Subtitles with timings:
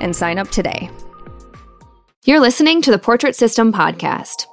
[0.00, 0.90] and sign up today.
[2.24, 4.46] You're listening to the Portrait System podcast.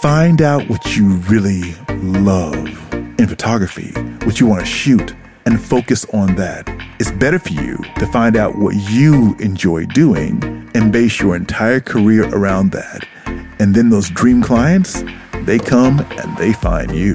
[0.00, 3.92] Find out what you really love in photography,
[4.24, 5.14] what you want to shoot,
[5.46, 6.68] and focus on that.
[7.00, 10.42] It's better for you to find out what you enjoy doing
[10.74, 13.06] and base your entire career around that.
[13.58, 15.02] And then those dream clients,
[15.44, 17.14] they come and they find you.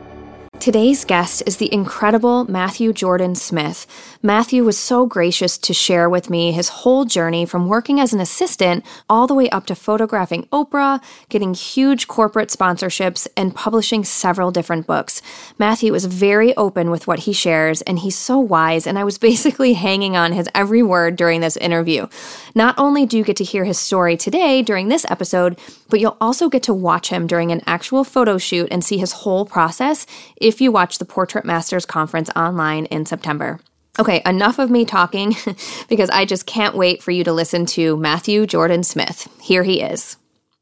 [0.61, 3.87] Today's guest is the incredible Matthew Jordan Smith.
[4.21, 8.19] Matthew was so gracious to share with me his whole journey from working as an
[8.19, 14.51] assistant all the way up to photographing Oprah, getting huge corporate sponsorships, and publishing several
[14.51, 15.23] different books.
[15.57, 19.17] Matthew is very open with what he shares, and he's so wise, and I was
[19.31, 22.05] basically hanging on his every word during this interview.
[22.53, 25.57] Not only do you get to hear his story today during this episode,
[25.89, 29.11] but you'll also get to watch him during an actual photo shoot and see his
[29.11, 30.05] whole process
[30.51, 33.61] if you watch the Portrait Masters Conference online in September.
[33.97, 35.33] Okay, enough of me talking
[35.87, 39.29] because I just can't wait for you to listen to Matthew Jordan Smith.
[39.41, 40.17] Here he is.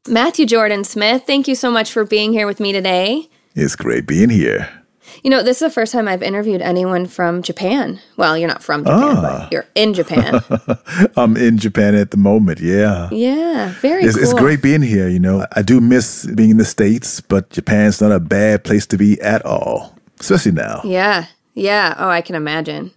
[0.06, 3.28] Matthew Jordan Smith, thank you so much for being here with me today.
[3.56, 4.79] It's great being here.
[5.22, 8.00] You know, this is the first time I've interviewed anyone from Japan.
[8.16, 9.20] Well, you're not from Japan, Ah.
[9.22, 10.40] but you're in Japan.
[11.16, 13.08] I'm in Japan at the moment, yeah.
[13.12, 14.24] yeah, very It's, cool.
[14.24, 15.46] it's great being here, you know.
[15.56, 19.20] I do miss being in the States, but Japan's not a bad place to be
[19.20, 20.80] at all, especially now.
[20.84, 21.94] Yeah, yeah.
[21.98, 22.92] Oh, I can imagine.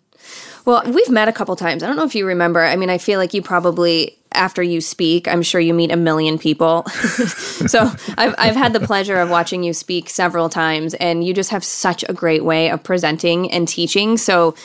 [0.65, 1.83] Well, we've met a couple times.
[1.83, 2.61] I don't know if you remember.
[2.61, 5.97] I mean, I feel like you probably, after you speak, I'm sure you meet a
[5.97, 6.83] million people.
[6.87, 11.49] so I've, I've had the pleasure of watching you speak several times, and you just
[11.49, 14.17] have such a great way of presenting and teaching.
[14.17, 14.55] So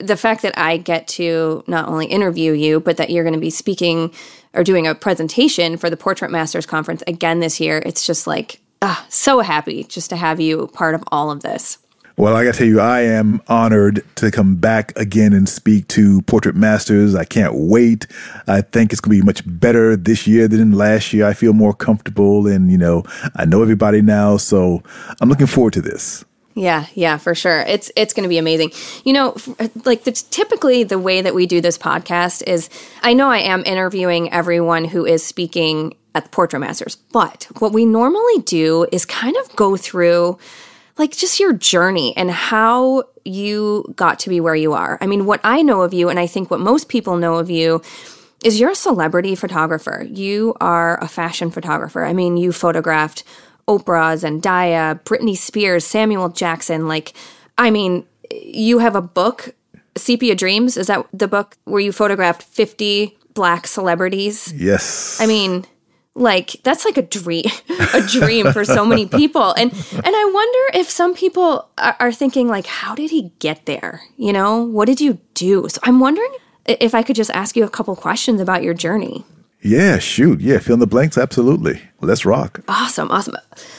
[0.00, 3.40] the fact that I get to not only interview you, but that you're going to
[3.40, 4.12] be speaking
[4.54, 8.60] or doing a presentation for the Portrait Masters Conference again this year, it's just like,
[8.82, 11.78] ah, so happy just to have you part of all of this.
[12.16, 15.88] Well, I got to tell you, I am honored to come back again and speak
[15.88, 17.16] to Portrait Masters.
[17.16, 18.06] I can't wait.
[18.46, 21.26] I think it's going to be much better this year than last year.
[21.26, 23.02] I feel more comfortable and, you know,
[23.34, 24.36] I know everybody now.
[24.36, 24.84] So
[25.20, 26.24] I'm looking forward to this.
[26.54, 27.62] Yeah, yeah, for sure.
[27.62, 28.70] It's it's going to be amazing.
[29.04, 29.36] You know,
[29.84, 32.70] like the, typically the way that we do this podcast is
[33.02, 37.72] I know I am interviewing everyone who is speaking at the Portrait Masters, but what
[37.72, 40.38] we normally do is kind of go through
[40.98, 44.98] like just your journey and how you got to be where you are.
[45.00, 47.50] I mean, what I know of you and I think what most people know of
[47.50, 47.82] you
[48.44, 50.06] is you're a celebrity photographer.
[50.08, 52.04] You are a fashion photographer.
[52.04, 53.24] I mean, you photographed
[53.66, 56.86] Oprah, Zendaya, Britney Spears, Samuel Jackson.
[56.86, 57.14] Like,
[57.56, 59.54] I mean, you have a book,
[59.96, 60.76] Sepia Dreams.
[60.76, 64.52] Is that the book where you photographed 50 black celebrities?
[64.54, 65.18] Yes.
[65.20, 65.64] I mean,
[66.14, 67.44] like that's like a dream,
[67.94, 69.52] a dream for so many people.
[69.52, 73.66] And and I wonder if some people are, are thinking like, how did he get
[73.66, 74.02] there?
[74.16, 75.68] You know, what did you do?
[75.68, 76.32] So I'm wondering
[76.66, 79.24] if I could just ask you a couple questions about your journey.
[79.60, 80.40] yeah, shoot.
[80.40, 81.18] Yeah, fill in the blanks.
[81.18, 81.80] Absolutely.
[82.00, 82.60] Let's rock.
[82.68, 83.36] Awesome, awesome.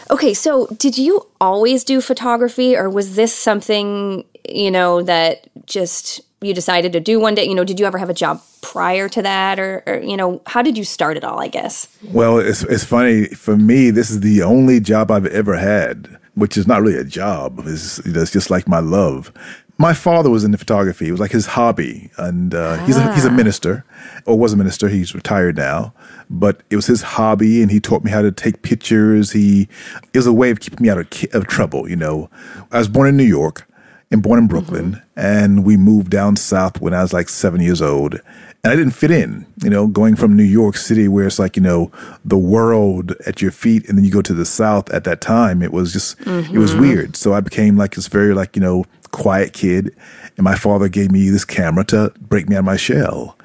[0.10, 6.22] Okay, so did you always do photography, or was this something you know that just
[6.46, 7.46] you decided to do one day?
[7.46, 10.42] You know, did you ever have a job prior to that, or, or you know,
[10.46, 11.40] how did you start it all?
[11.42, 11.88] I guess.
[12.12, 13.26] Well, it's, it's funny.
[13.28, 17.04] For me, this is the only job I've ever had, which is not really a
[17.04, 17.62] job.
[17.66, 19.32] It's, you know, it's just like my love.
[19.78, 21.08] my father was into photography.
[21.08, 23.84] It was like his hobby, and uh, he's a, he's a minister,
[24.26, 24.88] or was a minister.
[24.88, 25.94] He's retired now,
[26.30, 29.32] but it was his hobby, and he taught me how to take pictures.
[29.32, 29.68] He
[30.14, 31.90] it was a way of keeping me out of, of trouble.
[31.90, 32.30] You know,
[32.72, 33.68] I was born in New York
[34.12, 35.20] and born in Brooklyn, mm-hmm.
[35.20, 38.94] and we moved down south when I was like seven years old, and I didn't
[38.94, 39.46] fit in.
[39.64, 41.92] You know, going from New York City, where it's like you know
[42.24, 44.90] the world at your feet, and then you go to the South.
[44.92, 46.56] At that time, it was just mm-hmm.
[46.56, 46.82] it was mm-hmm.
[46.82, 47.16] weird.
[47.16, 49.96] So I became like this very like you know quiet kid,
[50.38, 53.38] and my father gave me this camera to break me out of my shell.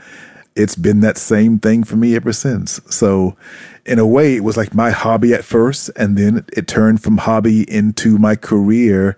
[0.56, 2.80] It's been that same thing for me ever since.
[2.90, 3.36] So,
[3.86, 7.18] in a way, it was like my hobby at first, and then it turned from
[7.18, 9.16] hobby into my career.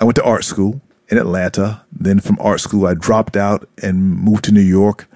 [0.00, 1.84] I went to art school in Atlanta.
[1.92, 5.06] Then from art school, I dropped out and moved to New York.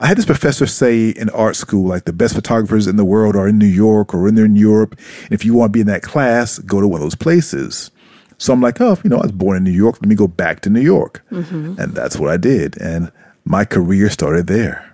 [0.00, 3.34] I had this professor say in art school, like the best photographers in the world
[3.34, 4.96] are in New York or in there in Europe.
[5.24, 7.90] And if you want to be in that class, go to one of those places.
[8.38, 9.96] So I'm like, oh, you know, I was born in New York.
[9.96, 11.24] Let me go back to New York.
[11.32, 11.80] Mm-hmm.
[11.80, 12.80] And that's what I did.
[12.80, 13.10] And
[13.44, 14.87] my career started there.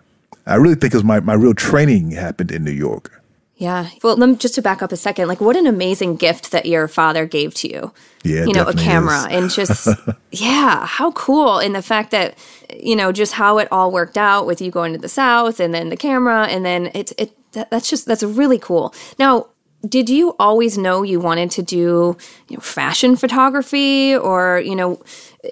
[0.47, 3.23] I really think it was my, my real training happened in New York.
[3.57, 3.89] Yeah.
[4.03, 6.67] Well, let me, just to back up a second, like what an amazing gift that
[6.67, 7.93] your father gave to you.
[8.25, 8.45] Yeah.
[8.45, 9.89] You know, a camera and just,
[10.33, 11.59] yeah, how cool.
[11.59, 12.37] And the fact that,
[12.75, 15.73] you know, just how it all worked out with you going to the South and
[15.73, 18.93] then the camera and then it's, it, that, that's just, that's really cool.
[19.21, 19.47] Now,
[19.89, 22.17] did you always know you wanted to do
[22.49, 25.03] you know, fashion photography or you know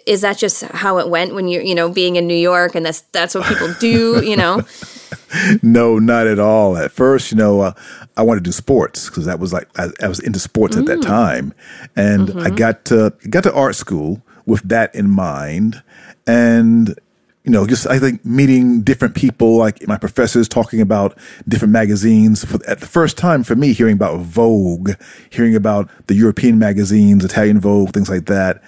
[0.06, 2.86] is that just how it went when you're you know being in new york and
[2.86, 4.62] that's that's what people do you know
[5.62, 6.76] no, not at all.
[6.76, 7.72] At first, you know, uh,
[8.16, 10.80] I wanted to do sports because that was like I, I was into sports mm.
[10.80, 11.06] at that mm.
[11.06, 11.54] time,
[11.96, 12.40] and mm-hmm.
[12.40, 15.82] I got to got to art school with that in mind,
[16.26, 16.98] and
[17.44, 21.18] you know, just I think meeting different people, like my professors talking about
[21.48, 22.44] different magazines.
[22.44, 24.92] For, at the first time for me, hearing about Vogue,
[25.30, 28.62] hearing about the European magazines, Italian Vogue, things like that,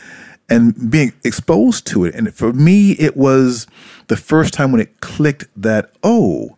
[0.48, 2.14] and being exposed to it.
[2.14, 3.66] And for me, it was
[4.08, 6.56] the first time when it clicked that, oh,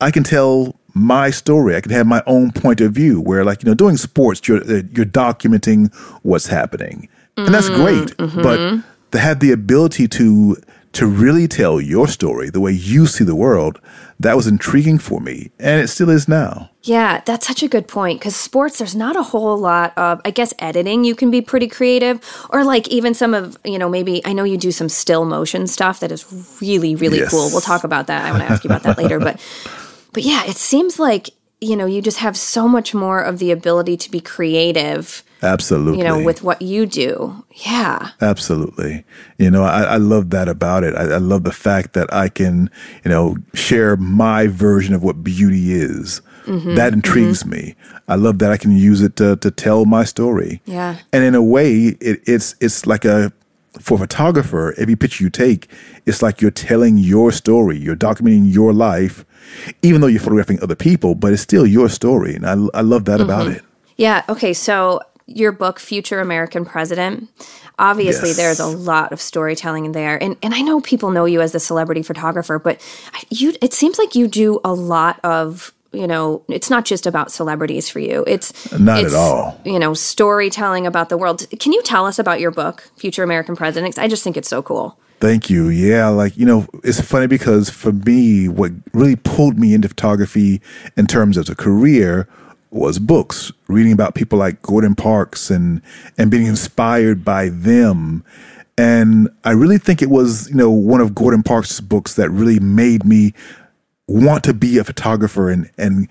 [0.00, 1.76] I can tell my story.
[1.76, 4.62] I can have my own point of view where like, you know, doing sports, you're,
[4.62, 7.08] uh, you're documenting what's happening.
[7.36, 7.82] And that's mm-hmm.
[7.82, 8.16] great.
[8.16, 8.42] Mm-hmm.
[8.42, 10.56] But to have the ability to
[10.94, 13.80] to really tell your story the way you see the world,
[14.20, 16.70] that was intriguing for me, and it still is now.
[16.82, 20.30] Yeah, that's such a good point because sports, there's not a whole lot of, I
[20.30, 21.04] guess, editing.
[21.04, 22.20] You can be pretty creative,
[22.50, 25.66] or like even some of, you know, maybe I know you do some still motion
[25.66, 26.24] stuff that is
[26.60, 27.30] really, really yes.
[27.30, 27.48] cool.
[27.50, 28.24] We'll talk about that.
[28.24, 29.40] I want to ask you about that later, but,
[30.12, 31.30] but yeah, it seems like
[31.60, 35.98] you know you just have so much more of the ability to be creative Absolutely.
[35.98, 37.44] You know, with what you do.
[37.66, 38.10] Yeah.
[38.20, 39.04] Absolutely.
[39.38, 40.94] You know, I, I love that about it.
[40.94, 42.70] I, I, love the fact that I can,
[43.04, 46.22] you know, share my version of what beauty is.
[46.46, 46.74] Mm-hmm.
[46.74, 47.50] That intrigues mm-hmm.
[47.50, 47.74] me.
[48.08, 50.60] I love that I can use it to, to tell my story.
[50.64, 50.98] Yeah.
[51.12, 53.32] And in a way, it, it's it's like a
[53.80, 55.68] for a photographer, every picture you take,
[56.06, 57.76] it's like you're telling your story.
[57.76, 59.24] You're documenting your life,
[59.82, 62.36] even though you're photographing other people, but it's still your story.
[62.36, 63.24] And I, I love that mm-hmm.
[63.24, 63.64] about it.
[63.96, 64.22] Yeah.
[64.28, 64.52] Okay.
[64.52, 67.28] So your book future american president
[67.78, 68.36] obviously yes.
[68.36, 70.22] there's a lot of storytelling in there.
[70.22, 72.80] And and i know people know you as a celebrity photographer but
[73.30, 77.30] you it seems like you do a lot of you know it's not just about
[77.30, 78.24] celebrities for you.
[78.26, 79.60] It's not it's, at all.
[79.64, 81.48] you know storytelling about the world.
[81.60, 83.98] Can you tell us about your book future american president?
[83.98, 84.98] I just think it's so cool.
[85.20, 85.68] Thank you.
[85.68, 90.60] Yeah, like, you know, it's funny because for me, what really pulled me into photography
[90.98, 92.28] in terms of a career
[92.74, 95.80] was books, reading about people like Gordon Parks and
[96.18, 98.24] and being inspired by them.
[98.76, 102.58] And I really think it was, you know, one of Gordon Parks' books that really
[102.58, 103.32] made me
[104.08, 106.08] want to be a photographer and and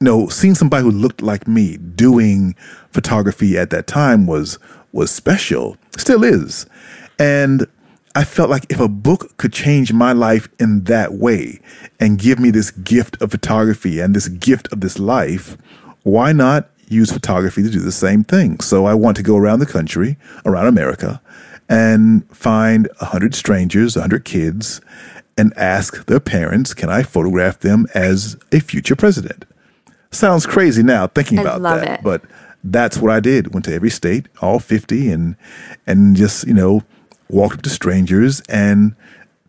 [0.00, 2.54] you know, seeing somebody who looked like me doing
[2.90, 4.58] photography at that time was
[4.92, 5.76] was special.
[5.96, 6.66] Still is.
[7.18, 7.66] And
[8.14, 11.60] I felt like if a book could change my life in that way
[12.00, 15.58] and give me this gift of photography and this gift of this life,
[16.06, 18.60] why not use photography to do the same thing?
[18.60, 21.20] So I want to go around the country, around America,
[21.68, 24.80] and find 100 strangers, 100 kids,
[25.36, 29.46] and ask their parents, can I photograph them as a future president?
[30.12, 32.04] Sounds crazy now thinking about that, it.
[32.04, 32.22] but
[32.62, 33.52] that's what I did.
[33.52, 35.34] Went to every state, all 50, and
[35.88, 36.84] and just, you know,
[37.28, 38.94] walked up to strangers and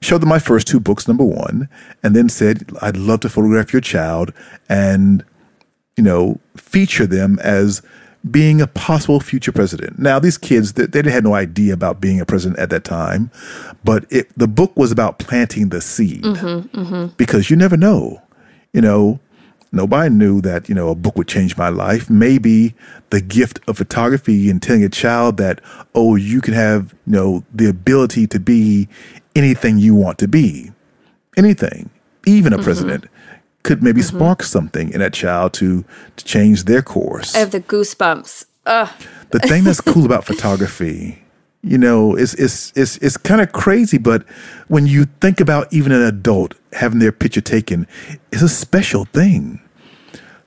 [0.02, 1.70] showed them my first two books, number one,
[2.02, 4.34] and then said, I'd love to photograph your child
[4.68, 5.24] and
[5.98, 7.82] you know, feature them as
[8.30, 10.00] being a possible future president.
[10.00, 13.32] Now, these kids, they, they had no idea about being a president at that time,
[13.84, 17.08] but it, the book was about planting the seed mm-hmm, mm-hmm.
[17.18, 18.22] because you never know.
[18.74, 19.20] You know,
[19.72, 22.10] Nobody knew that, you know, a book would change my life.
[22.10, 22.74] Maybe
[23.10, 25.62] the gift of photography and telling a child that,
[25.94, 28.88] oh, you can have, you know, the ability to be
[29.36, 30.72] anything you want to be.
[31.36, 31.90] Anything.
[32.26, 32.64] Even a mm-hmm.
[32.64, 33.06] president
[33.64, 34.18] could maybe mm-hmm.
[34.18, 35.84] spark something in that child to
[36.16, 37.36] to change their course.
[37.36, 38.46] I have the goosebumps.
[38.66, 38.90] Ugh.
[39.32, 41.24] The thing that's cool about photography
[41.68, 44.24] you know, it's it's it's it's kind of crazy, but
[44.68, 47.88] when you think about even an adult having their picture taken,
[48.32, 49.62] it's a special thing.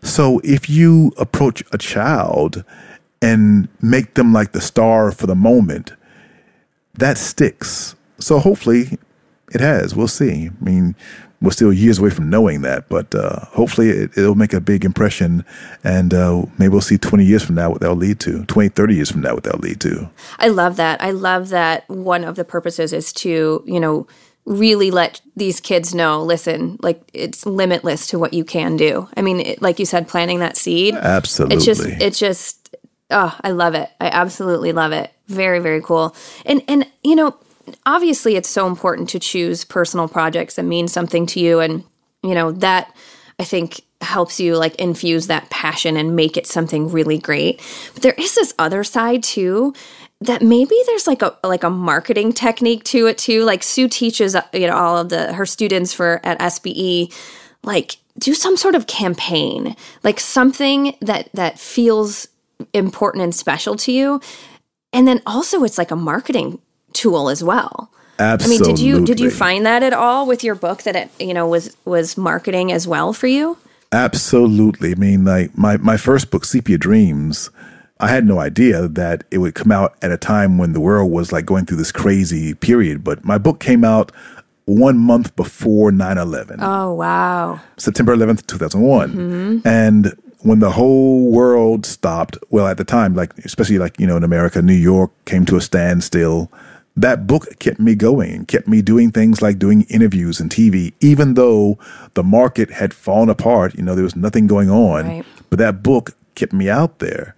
[0.03, 2.65] So if you approach a child
[3.21, 5.93] and make them like the star for the moment,
[6.95, 7.95] that sticks.
[8.19, 8.99] So hopefully
[9.53, 9.95] it has.
[9.95, 10.49] We'll see.
[10.49, 10.97] I mean,
[11.43, 14.85] we're still years away from knowing that, but uh, hopefully it, will make a big
[14.85, 15.45] impression.
[15.83, 18.95] And uh, maybe we'll see 20 years from now what that'll lead to, 20, 30
[18.95, 20.11] years from now what that'll lead to.
[20.39, 21.01] I love that.
[21.03, 24.07] I love that one of the purposes is to, you know,
[24.45, 29.23] really let these kids know listen like it's limitless to what you can do i
[29.23, 32.75] mean it, like you said planting that seed absolutely it's just it's just
[33.11, 36.17] oh i love it i absolutely love it very very cool
[36.47, 37.37] and and you know
[37.87, 41.85] obviously it's so important to choose personal projects that mean something to you and
[42.23, 42.95] you know that
[43.39, 47.61] i think helps you like infuse that passion and make it something really great.
[47.95, 49.75] But there is this other side too
[50.23, 53.45] that maybe there's like a like a marketing technique to it too.
[53.45, 57.13] Like sue teaches uh, you know all of the her students for at sbe
[57.63, 62.29] like do some sort of campaign like something that that feels
[62.73, 64.21] important and special to you.
[64.93, 66.59] And then also it's like a marketing
[66.93, 67.91] tool as well.
[68.19, 68.65] Absolutely.
[68.65, 71.11] I mean, did you did you find that at all with your book that it
[71.19, 73.57] you know was was marketing as well for you?
[73.93, 74.93] Absolutely.
[74.93, 77.51] I mean, like my my first book, Sepia Dreams,
[77.99, 81.11] I had no idea that it would come out at a time when the world
[81.11, 83.03] was like going through this crazy period.
[83.05, 84.13] But my book came out
[84.65, 86.61] one month before 9 11.
[86.61, 87.61] Oh, wow.
[87.77, 89.11] September 11th, 2001.
[89.11, 89.69] Mm-hmm.
[89.69, 94.17] And when the whole world stopped, well, at the time, like, especially like, you know,
[94.17, 96.51] in America, New York came to a standstill
[96.97, 100.93] that book kept me going and kept me doing things like doing interviews and TV,
[101.01, 101.79] even though
[102.15, 103.75] the market had fallen apart.
[103.75, 105.25] You know, there was nothing going on, right.
[105.49, 107.35] but that book kept me out there.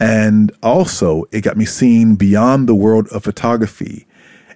[0.00, 4.06] And also, it got me seen beyond the world of photography.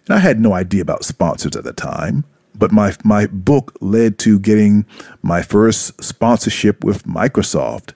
[0.06, 2.24] And I had no idea about sponsors at the time,
[2.54, 4.84] but my, my book led to getting
[5.22, 7.92] my first sponsorship with Microsoft.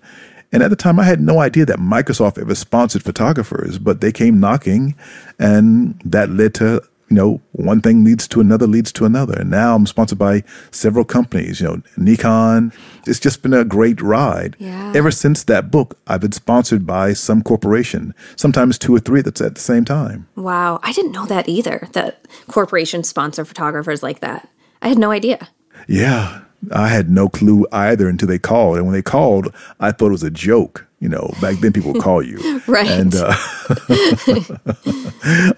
[0.53, 4.13] And at the time, I had no idea that Microsoft ever sponsored photographers, but they
[4.13, 4.95] came knocking,
[5.39, 9.35] and that led to you know one thing leads to another leads to another.
[9.41, 11.61] And now I'm sponsored by several companies.
[11.61, 12.73] You know, Nikon.
[13.07, 14.57] It's just been a great ride.
[14.59, 14.93] Yeah.
[14.95, 19.41] Ever since that book, I've been sponsored by some corporation, sometimes two or three that's
[19.41, 20.29] at the same time.
[20.37, 21.89] Wow, I didn't know that either.
[21.93, 24.49] That corporations sponsor photographers like that.
[24.81, 25.49] I had no idea.
[25.89, 26.43] Yeah.
[26.71, 28.77] I had no clue either until they called.
[28.77, 30.87] And when they called, I thought it was a joke.
[31.01, 32.63] You know, back then people would call you.
[32.69, 32.87] right.
[32.87, 33.27] And uh,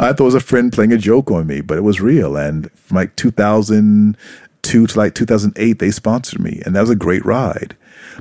[0.00, 2.37] I thought it was a friend playing a joke on me, but it was real.
[2.37, 6.62] And from like 2002 to like 2008, they sponsored me.
[6.64, 7.76] And that was a great ride.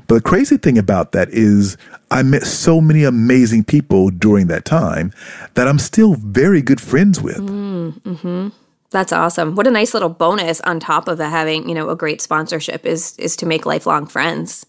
[0.08, 1.78] But the crazy thing about that is
[2.12, 5.14] I met so many amazing people during that time
[5.54, 7.38] that I'm still very good friends with.
[7.38, 8.50] Mm, mm-hmm.
[8.94, 9.56] That's awesome.
[9.56, 13.18] What a nice little bonus on top of having, you know, a great sponsorship is
[13.18, 14.66] is to make lifelong friends.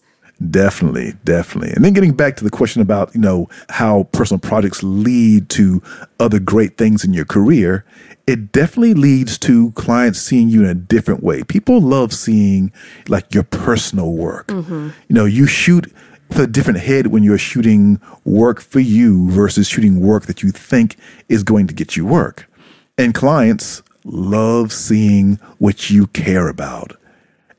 [0.49, 1.71] Definitely, definitely.
[1.71, 5.81] And then getting back to the question about, you know, how personal projects lead to
[6.19, 7.85] other great things in your career,
[8.27, 11.43] it definitely leads to clients seeing you in a different way.
[11.43, 12.73] People love seeing
[13.07, 14.47] like your personal work.
[14.47, 14.89] Mm-hmm.
[15.07, 15.93] You know, you shoot
[16.29, 20.51] with a different head when you're shooting work for you versus shooting work that you
[20.51, 20.97] think
[21.29, 22.49] is going to get you work.
[22.97, 26.95] And clients love seeing what you care about.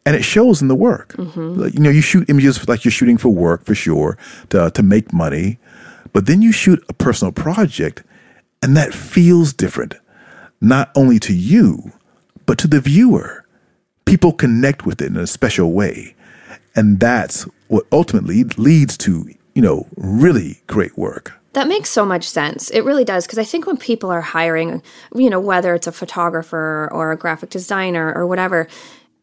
[0.06, 1.14] And it shows in the work.
[1.14, 1.76] Mm-hmm.
[1.76, 4.16] You know, you shoot images like you're shooting for work for sure
[4.50, 5.58] to, to make money,
[6.12, 8.04] but then you shoot a personal project
[8.62, 9.94] and that feels different,
[10.60, 11.92] not only to you,
[12.46, 13.44] but to the viewer.
[14.04, 16.14] People connect with it in a special way.
[16.74, 21.34] And that's what ultimately leads to, you know, really great work.
[21.56, 22.68] That makes so much sense.
[22.68, 23.24] It really does.
[23.24, 24.82] Because I think when people are hiring,
[25.14, 28.68] you know, whether it's a photographer or a graphic designer or whatever,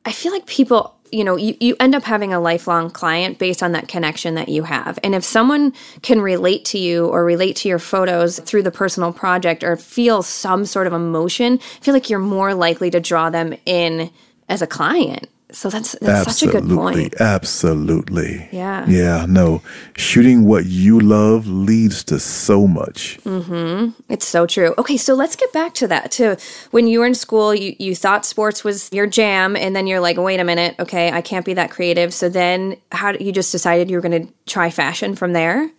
[0.04, 3.62] I feel like people, you know, you, you end up having a lifelong client based
[3.62, 4.98] on that connection that you have.
[5.04, 9.13] And if someone can relate to you or relate to your photos through the personal
[9.13, 13.30] project or feel some sort of emotion, I feel like you're more likely to draw
[13.30, 14.10] them in
[14.50, 15.30] as a client.
[15.54, 17.22] So that's, that's such a good point.
[17.22, 18.50] Absolutely.
[18.52, 18.88] Yeah.
[18.88, 19.28] Yeah.
[19.30, 19.62] No,
[19.96, 23.20] shooting what you love leads to so much.
[23.24, 23.92] Mm-hmm.
[24.12, 24.74] It's so true.
[24.80, 26.12] Okay, so let's get back to that.
[26.14, 26.38] To
[26.72, 30.00] when you were in school, you you thought sports was your jam, and then you're
[30.00, 32.14] like, wait a minute, okay, I can't be that creative.
[32.14, 35.70] So then, how you just decided you were going to try fashion from there?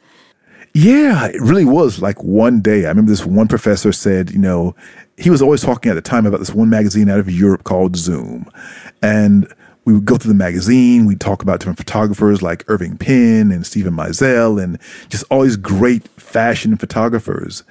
[0.72, 2.84] Yeah, it really was like one day.
[2.84, 4.74] I remember this one professor said, you know,
[5.16, 7.96] he was always talking at the time about this one magazine out of Europe called
[7.96, 8.50] Zoom.
[9.00, 9.52] And
[9.84, 13.66] we would go through the magazine, we'd talk about different photographers like Irving Penn and
[13.66, 17.62] Steven Meisel and just all these great fashion photographers.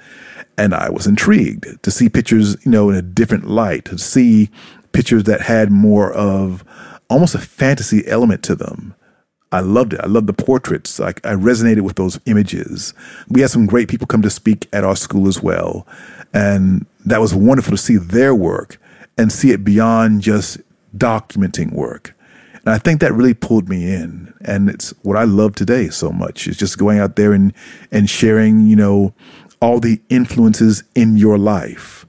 [0.56, 4.50] And I was intrigued to see pictures, you know, in a different light, to see
[4.92, 6.64] pictures that had more of
[7.10, 8.94] almost a fantasy element to them.
[9.50, 10.00] I loved it.
[10.00, 10.98] I loved the portraits.
[10.98, 12.94] Like I resonated with those images.
[13.28, 15.86] We had some great people come to speak at our school as well.
[16.32, 18.78] And that was wonderful to see their work
[19.16, 20.58] and see it beyond just
[20.96, 22.14] documenting work.
[22.64, 24.32] And I think that really pulled me in.
[24.40, 27.52] And it's what I love today so much is just going out there and,
[27.90, 29.14] and sharing, you know,
[29.60, 32.06] all the influences in your life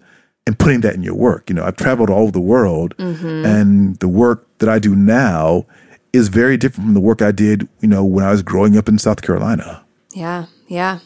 [0.48, 1.50] and putting that in your work.
[1.50, 3.46] You know, I've traveled all over the world mm-hmm.
[3.46, 5.65] and the work that I do now
[6.13, 8.88] is very different from the work I did, you know, when I was growing up
[8.88, 9.84] in South Carolina.
[10.13, 11.00] Yeah, yeah.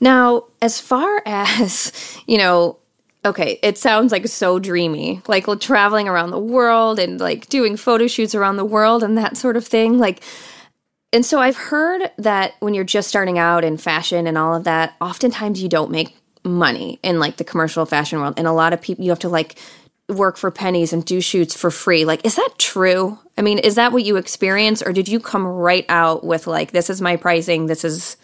[0.00, 1.92] Now, as far as,
[2.26, 2.78] you know,
[3.24, 8.06] okay, it sounds like so dreamy, like traveling around the world and like doing photo
[8.06, 9.98] shoots around the world and that sort of thing.
[9.98, 10.22] Like,
[11.12, 14.64] and so I've heard that when you're just starting out in fashion and all of
[14.64, 18.34] that, oftentimes you don't make money in like the commercial fashion world.
[18.36, 19.58] And a lot of people, you have to like
[20.08, 22.04] work for pennies and do shoots for free.
[22.04, 23.18] Like, is that true?
[23.36, 26.72] I mean, is that what you experience, or did you come right out with like,
[26.72, 28.16] this is my pricing, this is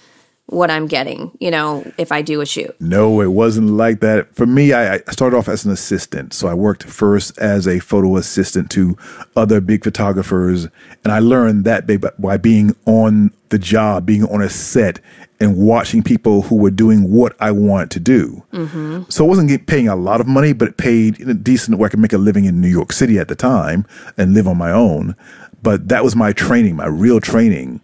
[0.47, 2.75] what I'm getting, you know, if I do a shoot.
[2.81, 4.33] No, it wasn't like that.
[4.35, 6.33] For me, I, I, started off as an assistant.
[6.33, 8.97] So I worked first as a photo assistant to
[9.35, 10.69] other big photographers.
[11.03, 11.87] And I learned that
[12.21, 15.01] by being on the job, being on a set
[15.41, 18.45] and watching people who were doing what I wanted to do.
[18.53, 19.03] Mm-hmm.
[19.09, 21.91] So I wasn't paying a lot of money, but it paid a decent where I
[21.91, 23.85] could make a living in New York City at the time
[24.17, 25.17] and live on my own.
[25.63, 27.81] But that was my training, my real training.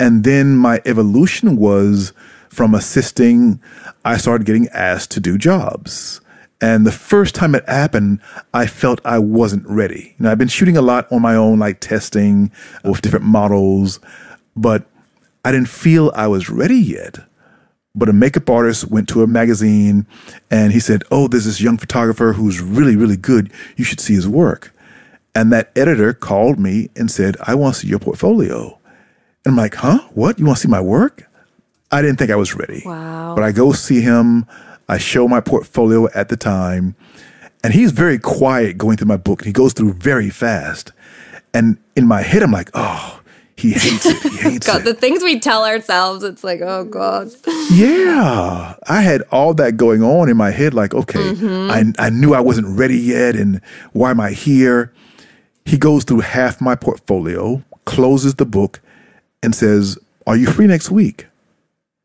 [0.00, 2.12] And then my evolution was
[2.48, 3.60] from assisting,
[4.04, 6.20] I started getting asked to do jobs.
[6.60, 8.20] And the first time it happened,
[8.54, 10.14] I felt I wasn't ready.
[10.18, 12.52] Know, I've been shooting a lot on my own, like testing
[12.84, 13.98] with different models,
[14.54, 14.84] but
[15.44, 17.18] I didn't feel I was ready yet.
[17.94, 20.06] But a makeup artist went to a magazine
[20.50, 23.52] and he said, Oh, there's this young photographer who's really, really good.
[23.76, 24.72] You should see his work.
[25.34, 28.78] And that editor called me and said, I want to see your portfolio.
[29.44, 29.98] And I'm like, huh?
[30.14, 30.38] What?
[30.38, 31.28] You want to see my work?
[31.90, 32.82] I didn't think I was ready.
[32.84, 33.34] Wow.
[33.34, 34.46] But I go see him.
[34.88, 36.96] I show my portfolio at the time.
[37.64, 39.44] And he's very quiet going through my book.
[39.44, 40.92] He goes through very fast.
[41.54, 43.20] And in my head, I'm like, oh,
[43.56, 44.22] he hates it.
[44.22, 44.84] He hates God, it.
[44.84, 47.30] The things we tell ourselves, it's like, oh God.
[47.70, 48.74] yeah.
[48.88, 51.70] I had all that going on in my head, like, okay, mm-hmm.
[51.70, 53.36] I, I knew I wasn't ready yet.
[53.36, 53.60] And
[53.92, 54.92] why am I here?
[55.64, 58.80] He goes through half my portfolio, closes the book,
[59.42, 61.26] and says, Are you free next week?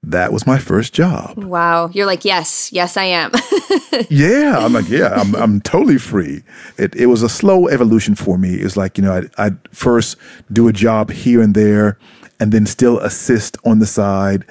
[0.03, 1.43] That was my first job.
[1.43, 1.89] Wow.
[1.89, 3.31] You're like, Yes, yes, I am.
[4.09, 4.57] yeah.
[4.59, 6.43] I'm like, Yeah, I'm, I'm totally free.
[6.77, 8.59] It, it was a slow evolution for me.
[8.59, 10.17] It was like, you know, I'd, I'd first
[10.51, 11.97] do a job here and there
[12.39, 14.45] and then still assist on the side.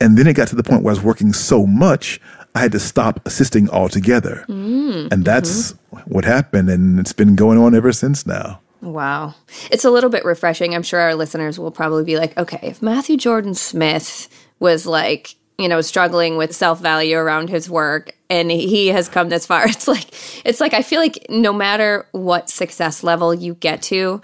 [0.00, 2.20] And then it got to the point where I was working so much,
[2.54, 4.44] I had to stop assisting altogether.
[4.48, 6.12] Mm, and that's mm-hmm.
[6.12, 6.70] what happened.
[6.70, 8.60] And it's been going on ever since now.
[8.84, 9.34] Wow.
[9.70, 10.74] It's a little bit refreshing.
[10.74, 14.28] I'm sure our listeners will probably be like, okay, if Matthew Jordan Smith
[14.60, 19.28] was like, you know, struggling with self value around his work and he has come
[19.28, 20.06] this far, it's like,
[20.44, 24.20] it's like, I feel like no matter what success level you get to,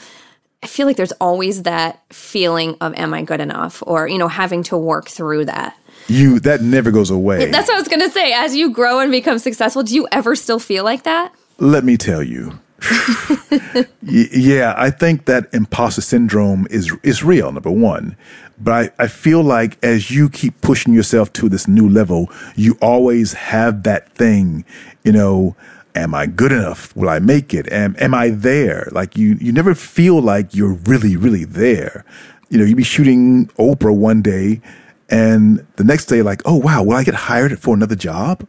[0.62, 3.82] I feel like there's always that feeling of, am I good enough?
[3.86, 5.76] Or, you know, having to work through that.
[6.06, 7.50] You, that never goes away.
[7.50, 8.32] That's what I was going to say.
[8.32, 11.32] As you grow and become successful, do you ever still feel like that?
[11.58, 12.58] Let me tell you,
[14.02, 18.16] yeah, I think that imposter syndrome is is real, number one.
[18.58, 22.76] But I, I feel like as you keep pushing yourself to this new level, you
[22.82, 24.64] always have that thing,
[25.02, 25.56] you know,
[25.94, 26.94] am I good enough?
[26.94, 27.70] Will I make it?
[27.72, 28.88] Am am I there?
[28.92, 32.04] Like you you never feel like you're really, really there.
[32.48, 34.60] You know, you'd be shooting Oprah one day
[35.08, 38.46] and the next day like, oh wow, will I get hired for another job?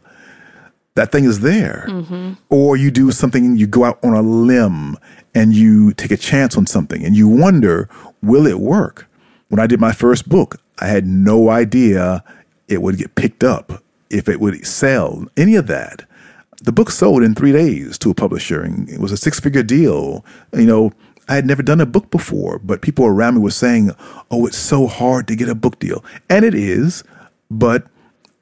[0.94, 1.86] That thing is there.
[1.88, 2.32] Mm-hmm.
[2.50, 4.96] Or you do something, you go out on a limb
[5.34, 7.88] and you take a chance on something and you wonder,
[8.22, 9.08] will it work?
[9.48, 12.24] When I did my first book, I had no idea
[12.68, 16.04] it would get picked up, if it would sell, any of that.
[16.62, 19.62] The book sold in three days to a publisher and it was a six figure
[19.62, 20.24] deal.
[20.52, 20.92] You know,
[21.28, 23.90] I had never done a book before, but people around me were saying,
[24.30, 27.04] "Oh, it's so hard to get a book deal," and it is.
[27.50, 27.86] But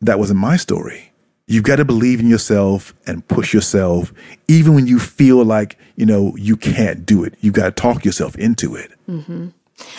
[0.00, 1.09] that wasn't my story.
[1.50, 4.14] You've got to believe in yourself and push yourself,
[4.46, 7.34] even when you feel like you know you can't do it.
[7.40, 8.92] You've got to talk yourself into it.
[9.08, 9.48] Mm-hmm.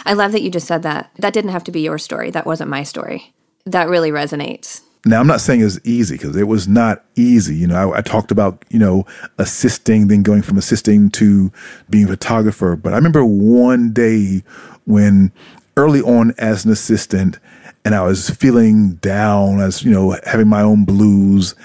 [0.05, 1.11] I love that you just said that.
[1.17, 2.31] That didn't have to be your story.
[2.31, 3.33] That wasn't my story.
[3.65, 4.79] That really resonates.
[5.05, 7.57] Now, I'm not saying it's easy because it was not easy.
[7.57, 9.05] You know, I, I, talked about, you know,
[9.37, 11.51] assisting, then going from assisting to
[11.89, 12.77] being a photographer.
[12.77, 14.43] But I remember one day
[14.85, 15.33] when
[15.75, 17.39] early on as an assistant
[17.83, 21.55] and I was feeling down, as, you know, having my own blues.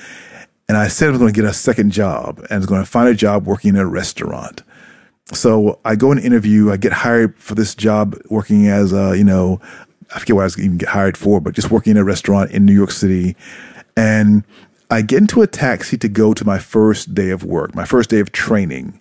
[0.68, 2.82] And I said I was going to get a second job and I was going
[2.82, 4.62] to find a job working in a restaurant.
[5.32, 6.70] So I go and interview.
[6.70, 9.60] I get hired for this job working as a, you know,
[10.14, 12.50] I forget what I was even get hired for, but just working in a restaurant
[12.52, 13.36] in New York City.
[13.96, 14.44] And
[14.90, 18.08] I get into a taxi to go to my first day of work, my first
[18.08, 19.00] day of training.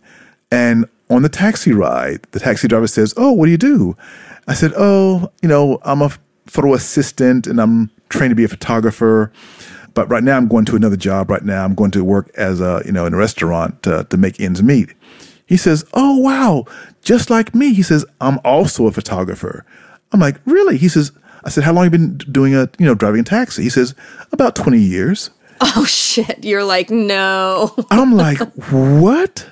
[0.52, 3.96] And on the taxi ride, the taxi driver says, Oh, what do you do?
[4.48, 6.12] I said, Oh, you know, I'm a
[6.48, 9.32] photo assistant and I'm trained to be a photographer.
[9.94, 11.30] But right now I'm going to another job.
[11.30, 14.18] Right now I'm going to work as a, you know, in a restaurant to, to
[14.18, 14.94] make ends meet.
[15.46, 16.66] He says, Oh, wow.
[17.02, 17.74] Just like me.
[17.74, 19.66] He says, I'm also a photographer.
[20.12, 20.78] I'm like, Really?
[20.78, 21.12] He says,
[21.44, 23.64] I said, How long have you been doing a, you know, driving a taxi?
[23.64, 23.96] He says,
[24.32, 25.30] About 20 years.
[25.62, 26.44] Oh, shit.
[26.44, 27.74] You're like, No.
[27.92, 29.48] I'm like, What?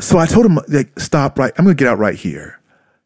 [0.00, 1.52] So I told him, like, stop right.
[1.58, 2.58] I'm going to get out right here.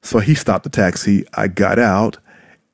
[0.02, 1.24] So he stopped the taxi.
[1.34, 2.18] I got out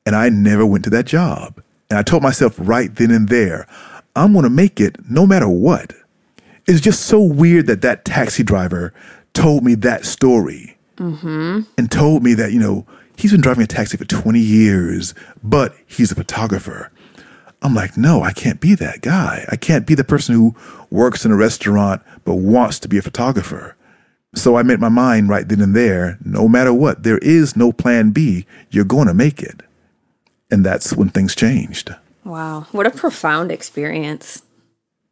[0.05, 1.61] and I never went to that job.
[1.89, 3.67] And I told myself right then and there,
[4.15, 5.93] I'm going to make it no matter what.
[6.67, 8.93] It's just so weird that that taxi driver
[9.33, 11.61] told me that story mm-hmm.
[11.77, 12.85] and told me that, you know,
[13.17, 16.91] he's been driving a taxi for 20 years, but he's a photographer.
[17.61, 19.45] I'm like, no, I can't be that guy.
[19.49, 20.55] I can't be the person who
[20.89, 23.75] works in a restaurant but wants to be a photographer.
[24.33, 27.71] So I made my mind right then and there no matter what, there is no
[27.71, 28.45] plan B.
[28.69, 29.61] You're going to make it.
[30.51, 31.95] And that's when things changed.
[32.23, 32.67] Wow.
[32.71, 34.43] What a profound experience.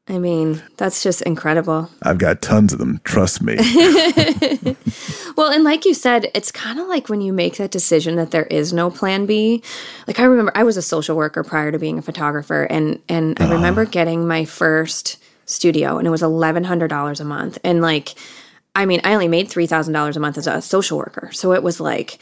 [0.09, 1.89] I mean, that's just incredible.
[2.01, 3.57] I've got tons of them, trust me.
[5.37, 8.31] well, and like you said, it's kind of like when you make that decision that
[8.31, 9.61] there is no plan B.
[10.07, 13.39] Like I remember I was a social worker prior to being a photographer and and
[13.39, 13.53] I uh.
[13.53, 17.59] remember getting my first studio and it was $1100 a month.
[17.63, 18.15] And like
[18.73, 21.31] I mean, I only made $3000 a month as a social worker.
[21.33, 22.19] So it was like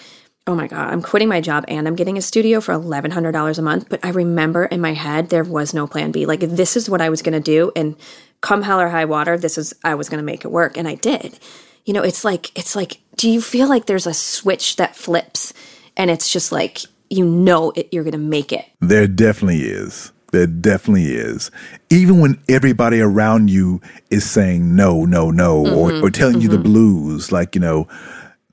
[0.48, 3.62] oh my God, I'm quitting my job and I'm getting a studio for $1,100 a
[3.62, 3.90] month.
[3.90, 6.26] But I remember in my head, there was no plan B.
[6.26, 7.72] Like, this is what I was going to do.
[7.76, 7.98] And
[8.40, 10.78] come hell or high water, this is, I was going to make it work.
[10.78, 11.38] And I did.
[11.86, 15.54] You know, it's like, it's like, do you feel like there's a switch that flips
[15.98, 16.80] and it's just like,
[17.10, 18.66] you know, it, you're going to make it?
[18.80, 20.12] There definitely is.
[20.32, 21.52] There definitely is.
[21.90, 25.76] Even when everybody around you is saying no, no, no, mm-hmm.
[25.76, 26.42] or, or telling mm-hmm.
[26.44, 26.64] you the mm-hmm.
[26.64, 27.88] blues, like, you know,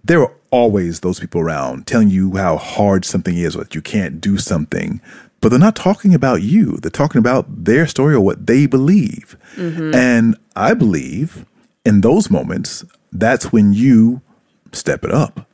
[0.05, 3.83] there are always those people around telling you how hard something is or that you
[3.83, 5.01] can't do something.
[5.41, 6.77] But they're not talking about you.
[6.77, 9.37] They're talking about their story or what they believe.
[9.57, 9.93] Mm-hmm.
[9.93, 11.45] And I believe
[11.85, 14.23] in those moments, that's when you
[14.71, 15.49] step it up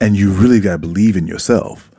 [0.00, 1.92] and you really got to believe in yourself.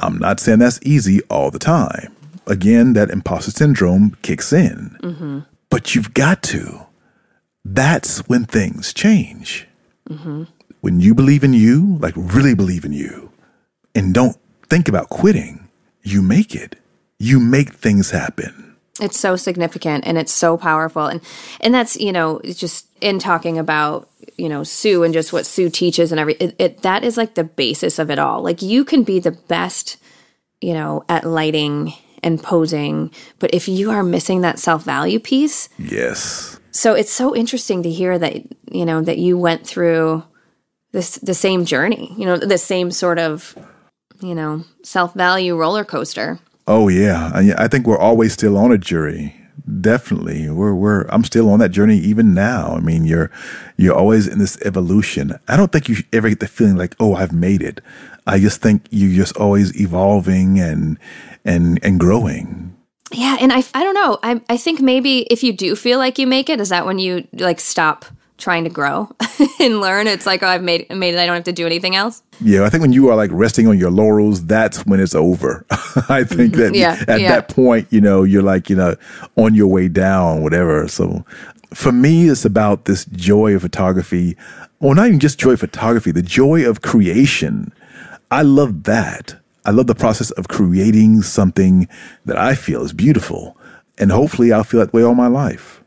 [0.00, 2.14] I'm not saying that's easy all the time.
[2.48, 5.38] Again, that imposter syndrome kicks in, mm-hmm.
[5.68, 6.86] but you've got to.
[7.64, 9.68] That's when things change.
[10.08, 10.44] Mm-hmm
[10.80, 13.32] when you believe in you, like really believe in you,
[13.94, 14.36] and don't
[14.68, 15.68] think about quitting,
[16.02, 16.76] you make it.
[17.18, 18.76] You make things happen.
[19.00, 21.06] It's so significant and it's so powerful.
[21.06, 21.20] And
[21.60, 25.70] and that's, you know, just in talking about, you know, Sue and just what Sue
[25.70, 28.42] teaches and every it, it that is like the basis of it all.
[28.42, 29.98] Like you can be the best,
[30.60, 36.60] you know, at lighting and posing, but if you are missing that self-value piece, yes.
[36.70, 40.22] So it's so interesting to hear that, you know, that you went through
[40.92, 43.56] this the same journey, you know, the same sort of,
[44.20, 46.38] you know, self value roller coaster.
[46.66, 49.34] Oh yeah, I think we're always still on a journey.
[49.80, 51.02] Definitely, we're we're.
[51.08, 52.74] I'm still on that journey even now.
[52.76, 53.30] I mean, you're
[53.76, 55.38] you're always in this evolution.
[55.48, 57.80] I don't think you ever get the feeling like, oh, I've made it.
[58.26, 60.98] I just think you're just always evolving and
[61.44, 62.76] and and growing.
[63.12, 64.18] Yeah, and I I don't know.
[64.22, 66.98] I I think maybe if you do feel like you make it, is that when
[66.98, 68.04] you like stop
[68.40, 69.08] trying to grow
[69.60, 70.06] and learn.
[70.06, 71.20] It's like, oh, I've made, made it.
[71.20, 72.22] I don't have to do anything else.
[72.40, 75.64] Yeah, I think when you are like resting on your laurels, that's when it's over.
[76.08, 77.28] I think that yeah, at yeah.
[77.28, 78.96] that point, you know, you're like, you know,
[79.36, 80.88] on your way down, whatever.
[80.88, 81.24] So
[81.74, 84.36] for me, it's about this joy of photography.
[84.80, 87.72] Well, not even just joy of photography, the joy of creation.
[88.30, 89.36] I love that.
[89.64, 91.88] I love the process of creating something
[92.24, 93.56] that I feel is beautiful.
[93.98, 95.82] And hopefully I'll feel that way all my life,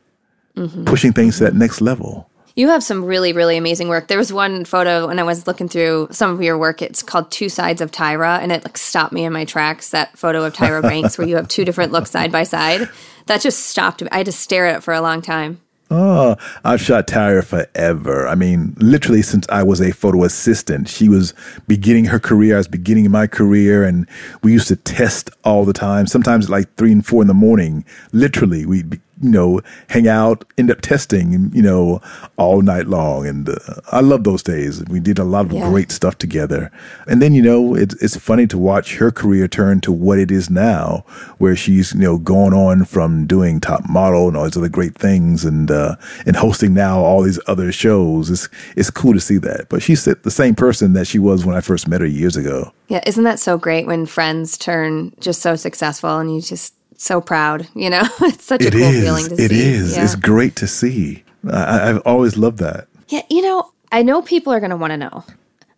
[0.55, 0.85] mm-hmm.
[0.85, 2.29] pushing things to that next level.
[2.55, 4.07] You have some really, really amazing work.
[4.07, 6.83] There was one photo when I was looking through some of your work.
[6.83, 9.89] It's called Two Sides of Tyra, and it like stopped me in my tracks.
[9.89, 12.87] That photo of Tyra Banks, where you have two different looks side by side,
[13.25, 14.09] that just stopped me.
[14.11, 15.61] I had to stare at it for a long time.
[15.89, 18.27] Oh, I've shot Tyra forever.
[18.27, 20.89] I mean, literally since I was a photo assistant.
[20.89, 21.33] She was
[21.67, 22.55] beginning her career.
[22.55, 24.07] I was beginning my career, and
[24.43, 26.05] we used to test all the time.
[26.07, 27.85] Sometimes like three and four in the morning.
[28.11, 32.01] Literally, we'd you know, hang out, end up testing, you know,
[32.37, 33.25] all night long.
[33.25, 33.55] And uh,
[33.91, 34.83] I love those days.
[34.85, 35.69] We did a lot of yeah.
[35.69, 36.71] great stuff together.
[37.07, 40.29] And then, you know, it's, it's funny to watch her career turn to what it
[40.29, 41.05] is now,
[41.37, 44.95] where she's, you know, going on from doing top model and all these other great
[44.95, 48.29] things and, uh, and hosting now all these other shows.
[48.29, 49.67] It's, it's cool to see that.
[49.69, 52.73] But she's the same person that she was when I first met her years ago.
[52.89, 53.01] Yeah.
[53.05, 56.73] Isn't that so great when friends turn just so successful and you just,
[57.03, 57.67] so proud.
[57.75, 59.03] You know, it's such it a cool is.
[59.03, 59.45] feeling to it see.
[59.45, 59.95] It is.
[59.95, 60.03] Yeah.
[60.03, 61.23] It's great to see.
[61.49, 62.87] I, I've always loved that.
[63.09, 65.23] Yeah, you know, I know people are going to want to know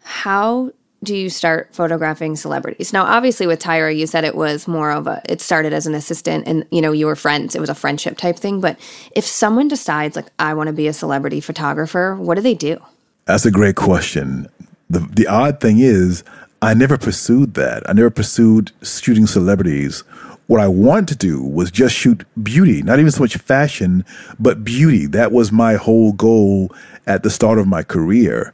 [0.03, 0.71] how
[1.03, 2.93] do you start photographing celebrities?
[2.93, 5.93] Now, obviously, with Tyra, you said it was more of a, it started as an
[5.93, 7.55] assistant and, you know, you were friends.
[7.55, 8.61] It was a friendship type thing.
[8.61, 8.79] But
[9.15, 12.81] if someone decides, like, I want to be a celebrity photographer, what do they do?
[13.25, 14.47] That's a great question.
[14.89, 16.23] The, the odd thing is,
[16.61, 17.87] I never pursued that.
[17.89, 20.03] I never pursued shooting celebrities
[20.47, 24.05] what I wanted to do was just shoot beauty, not even so much fashion,
[24.39, 25.07] but beauty.
[25.07, 26.73] That was my whole goal
[27.07, 28.53] at the start of my career.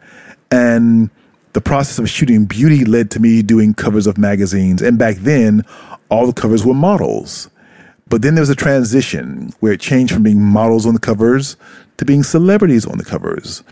[0.49, 1.09] And
[1.53, 4.81] the process of shooting beauty led to me doing covers of magazines.
[4.81, 5.65] And back then,
[6.09, 7.49] all the covers were models.
[8.07, 11.55] But then there was a transition where it changed from being models on the covers
[11.97, 13.63] to being celebrities on the covers.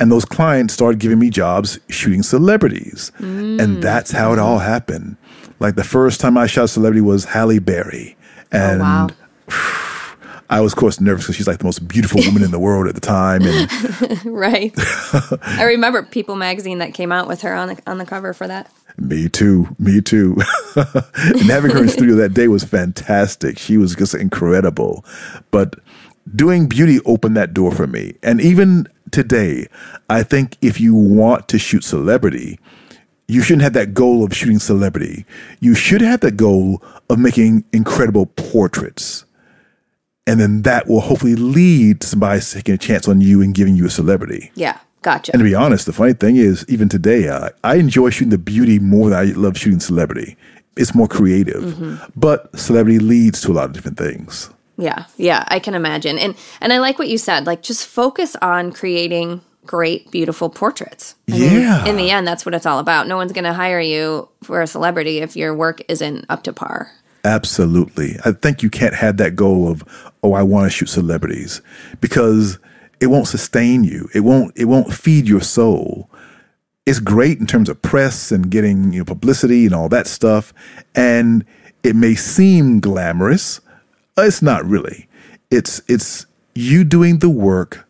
[0.00, 3.12] And those clients started giving me jobs shooting celebrities.
[3.18, 3.62] Mm.
[3.62, 5.16] And that's how it all happened.
[5.64, 8.18] Like the first time I shot a celebrity was Halle Berry.
[8.52, 9.08] And oh, wow.
[10.50, 12.86] I was, of course, nervous because she's like the most beautiful woman in the world
[12.86, 13.40] at the time.
[13.44, 14.74] And right.
[15.42, 18.46] I remember People magazine that came out with her on the on the cover for
[18.46, 18.70] that.
[18.98, 19.74] Me too.
[19.78, 20.36] Me too.
[20.76, 23.58] and having her in studio that day was fantastic.
[23.58, 25.02] She was just incredible.
[25.50, 25.76] But
[26.36, 28.16] doing beauty opened that door for me.
[28.22, 29.68] And even today,
[30.10, 32.60] I think if you want to shoot celebrity,
[33.28, 35.24] you shouldn't have that goal of shooting celebrity.
[35.60, 39.24] You should have that goal of making incredible portraits.
[40.26, 43.76] And then that will hopefully lead to somebody taking a chance on you and giving
[43.76, 44.50] you a celebrity.
[44.54, 45.32] Yeah, gotcha.
[45.32, 48.38] And to be honest, the funny thing is, even today, uh, I enjoy shooting the
[48.38, 50.36] beauty more than I love shooting celebrity.
[50.76, 51.96] It's more creative, mm-hmm.
[52.16, 54.50] but celebrity leads to a lot of different things.
[54.76, 56.18] Yeah, yeah, I can imagine.
[56.18, 57.46] And and I like what you said.
[57.46, 61.14] Like, just focus on creating great, beautiful portraits.
[61.30, 61.78] I yeah.
[61.78, 63.06] Mean, in the end, that's what it's all about.
[63.06, 66.52] No one's going to hire you for a celebrity if your work isn't up to
[66.52, 66.90] par.
[67.24, 68.16] Absolutely.
[68.24, 69.82] I think you can't have that goal of,
[70.22, 71.62] oh, I want to shoot celebrities
[72.00, 72.58] because
[73.00, 74.08] it won't sustain you.
[74.14, 76.10] It won't it won't feed your soul.
[76.86, 80.52] It's great in terms of press and getting, you know, publicity and all that stuff.
[80.94, 81.46] And
[81.82, 83.60] it may seem glamorous.
[84.18, 85.08] Uh, it's not really.
[85.50, 87.88] It's it's you doing the work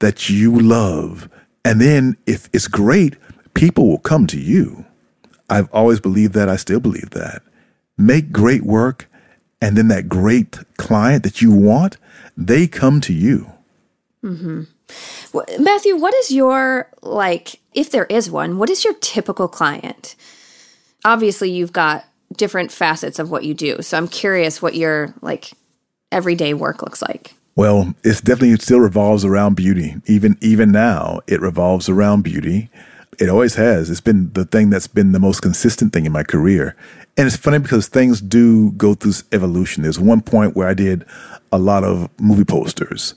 [0.00, 1.28] that you love.
[1.64, 3.16] And then if it's great,
[3.54, 4.84] people will come to you.
[5.48, 6.48] I've always believed that.
[6.48, 7.42] I still believe that.
[7.96, 9.08] Make great work,
[9.60, 11.96] and then that great client that you want,
[12.36, 13.52] they come to you.
[14.22, 14.62] Mm-hmm.
[15.32, 20.16] Well, Matthew, what is your, like, if there is one, what is your typical client?
[21.04, 22.04] Obviously, you've got
[22.36, 23.80] different facets of what you do.
[23.82, 25.52] So I'm curious what your, like,
[26.10, 27.34] everyday work looks like.
[27.56, 29.96] Well, it's definitely it still revolves around beauty.
[30.06, 32.70] Even even now, it revolves around beauty.
[33.20, 33.90] It always has.
[33.90, 36.74] It's been the thing that's been the most consistent thing in my career.
[37.16, 39.84] And it's funny because things do go through evolution.
[39.84, 41.04] There's one point where I did
[41.52, 43.14] a lot of movie posters.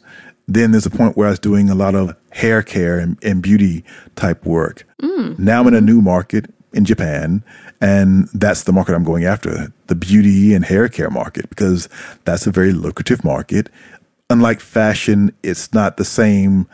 [0.48, 3.42] Then there's a point where I was doing a lot of hair care and, and
[3.42, 3.84] beauty
[4.16, 4.84] type work.
[5.02, 5.40] Mm.
[5.40, 7.44] Now I'm in a new market in Japan,
[7.82, 11.90] and that's the market I'm going after the beauty and hair care market because
[12.24, 13.70] that's a very lucrative market
[14.30, 16.68] unlike fashion, it's not the same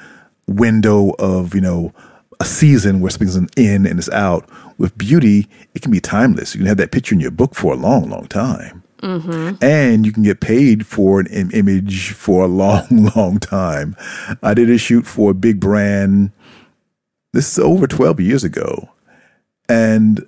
[0.48, 1.94] window of, you know,
[2.40, 4.50] a season where something's in and it's out.
[4.78, 6.54] With beauty, it can be timeless.
[6.54, 8.84] You can have that picture in your book for a long, long time.
[9.02, 9.64] Mm-hmm.
[9.64, 13.96] And you can get paid for an Im- image for a long, long time.
[14.42, 16.32] I did a shoot for a big brand.
[17.34, 18.90] This is over 12 years ago.
[19.70, 20.26] And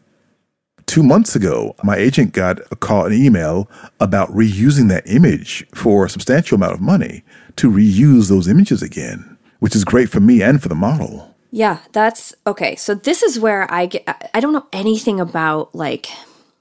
[0.86, 3.70] two months ago, my agent got a call, an email
[4.00, 7.24] about reusing that image for a substantial amount of money
[7.56, 11.34] to reuse those images again, which is great for me and for the model.
[11.52, 12.76] Yeah, that's okay.
[12.76, 16.08] So this is where I get, I don't know anything about like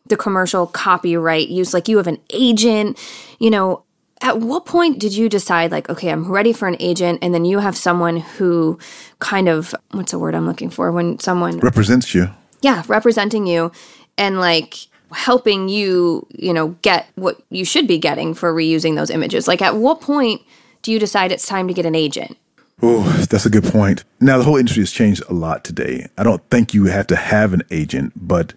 [0.07, 1.75] the commercial copyright use.
[1.75, 2.99] Like you have an agent,
[3.39, 3.83] you know,
[4.21, 7.45] at what point did you decide, like, okay, I'm ready for an agent, and then
[7.45, 8.79] you have someone who
[9.19, 10.93] kind of, what's the word I'm looking for?
[10.93, 12.31] When someone represents you.
[12.63, 13.71] Yeah, representing you
[14.19, 19.11] and like helping you, you know, get what you should be getting for reusing those
[19.11, 19.47] images.
[19.47, 20.43] Like, at what point
[20.83, 22.37] do you decide it's time to get an agent?
[22.83, 24.05] Oh, that's a good point.
[24.21, 26.07] Now, the whole industry has changed a lot today.
[26.19, 28.53] I don't think you have to have an agent, but,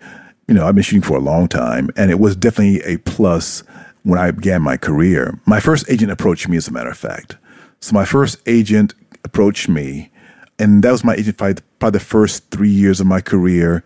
[0.48, 3.64] you know, I've been shooting for a long time, and it was definitely a plus
[4.04, 5.40] when I began my career.
[5.46, 7.38] My first agent approached me, as a matter of fact.
[7.80, 10.12] So, my first agent approached me,
[10.58, 13.84] and that was my agent for probably the first three years of my career.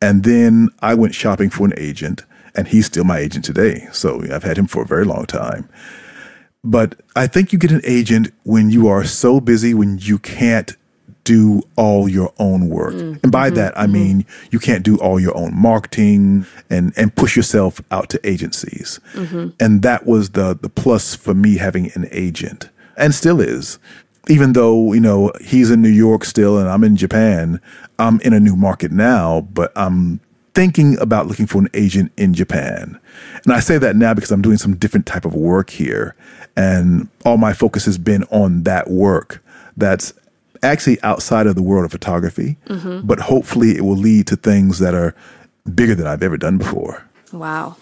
[0.00, 3.88] And then I went shopping for an agent, and he's still my agent today.
[3.92, 5.68] So, I've had him for a very long time.
[6.64, 10.76] But I think you get an agent when you are so busy when you can't
[11.28, 12.94] do all your own work.
[12.94, 13.22] Mm.
[13.22, 13.56] And by mm-hmm.
[13.56, 13.92] that I mm-hmm.
[13.92, 18.98] mean you can't do all your own marketing and and push yourself out to agencies.
[19.12, 19.50] Mm-hmm.
[19.60, 22.70] And that was the the plus for me having an agent.
[22.96, 23.78] And still is.
[24.28, 27.60] Even though, you know, he's in New York still and I'm in Japan,
[27.98, 30.20] I'm in a new market now, but I'm
[30.54, 32.98] thinking about looking for an agent in Japan.
[33.44, 36.14] And I say that now because I'm doing some different type of work here
[36.56, 39.42] and all my focus has been on that work
[39.76, 40.12] that's
[40.62, 43.06] actually outside of the world of photography, mm-hmm.
[43.06, 45.14] but hopefully it will lead to things that are
[45.72, 47.04] bigger than I've ever done before.
[47.32, 47.76] Wow.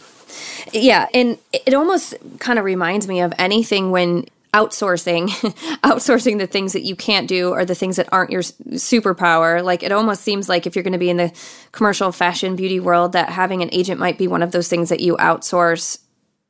[0.73, 4.27] Yeah, and it almost kind of reminds me of anything when
[4.57, 5.29] outsourcing
[5.85, 9.63] outsourcing the things that you can't do or the things that aren't your superpower.
[9.63, 11.33] Like it almost seems like if you're going to be in the
[11.73, 15.01] commercial fashion beauty world that having an agent might be one of those things that
[15.01, 15.99] you outsource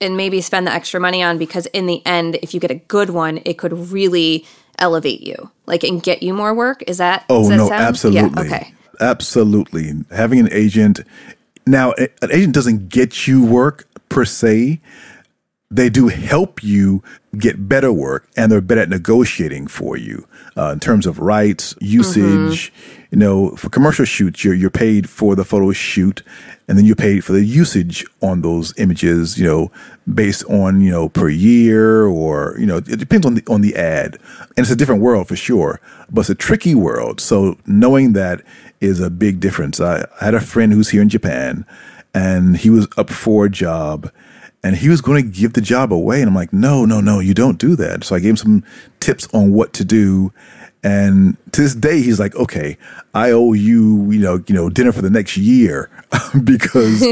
[0.01, 2.77] and maybe spend the extra money on because in the end if you get a
[2.77, 4.47] good one it could really
[4.79, 6.85] elevate you like and get you more work.
[6.87, 7.83] Is that oh that no sound?
[7.83, 8.47] absolutely.
[8.47, 8.73] yeah, okay.
[9.01, 9.92] Absolutely.
[10.11, 11.01] Having an agent
[11.66, 14.81] now an agent doesn't get you work per se
[15.70, 17.02] they do help you
[17.37, 20.26] get better work and they're better at negotiating for you
[20.57, 22.72] uh, in terms of rights, usage.
[22.72, 22.92] Mm-hmm.
[23.12, 26.22] You know, for commercial shoots, you're, you're paid for the photo shoot
[26.68, 29.70] and then you're paid for the usage on those images, you know,
[30.12, 33.76] based on, you know, per year or, you know, it depends on the, on the
[33.76, 34.18] ad.
[34.57, 37.20] And it's a different world for sure, but it's a tricky world.
[37.20, 38.42] So knowing that
[38.81, 39.81] is a big difference.
[39.81, 41.64] I, I had a friend who's here in Japan
[42.14, 44.11] and he was up for a job
[44.62, 46.21] and he was going to give the job away.
[46.21, 48.05] And I'm like, no, no, no, you don't do that.
[48.05, 48.64] So I gave him some
[49.01, 50.33] tips on what to do.
[50.83, 52.77] And to this day, he's like, okay,
[53.14, 55.90] I owe you, you know, you know, dinner for the next year
[56.45, 57.05] because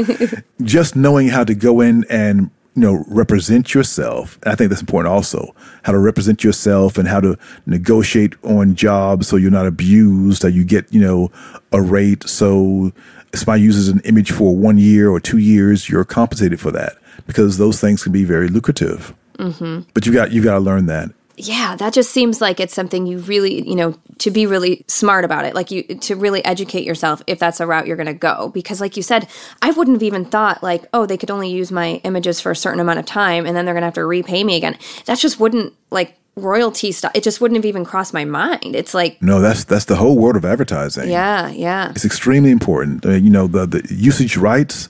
[0.63, 5.09] just knowing how to go in and you know represent yourself i think that's important
[5.11, 10.43] also how to represent yourself and how to negotiate on jobs so you're not abused
[10.43, 11.31] or you get you know
[11.71, 12.91] a rate so
[13.31, 16.97] if somebody uses an image for one year or two years you're compensated for that
[17.27, 19.13] because those things can be very lucrative.
[19.37, 19.89] Mm-hmm.
[19.93, 21.11] But you got you got to learn that.
[21.37, 25.25] Yeah, that just seems like it's something you really, you know, to be really smart
[25.25, 28.13] about it, like you to really educate yourself if that's a route you're going to
[28.13, 28.49] go.
[28.53, 29.27] Because, like you said,
[29.61, 32.55] I wouldn't have even thought like, oh, they could only use my images for a
[32.55, 34.77] certain amount of time, and then they're going to have to repay me again.
[35.07, 37.11] That just wouldn't like royalty stuff.
[37.13, 38.73] It just wouldn't have even crossed my mind.
[38.73, 41.09] It's like no, that's that's the whole world of advertising.
[41.09, 41.89] Yeah, yeah.
[41.91, 43.05] It's extremely important.
[43.05, 44.87] Uh, you know, the the usage rights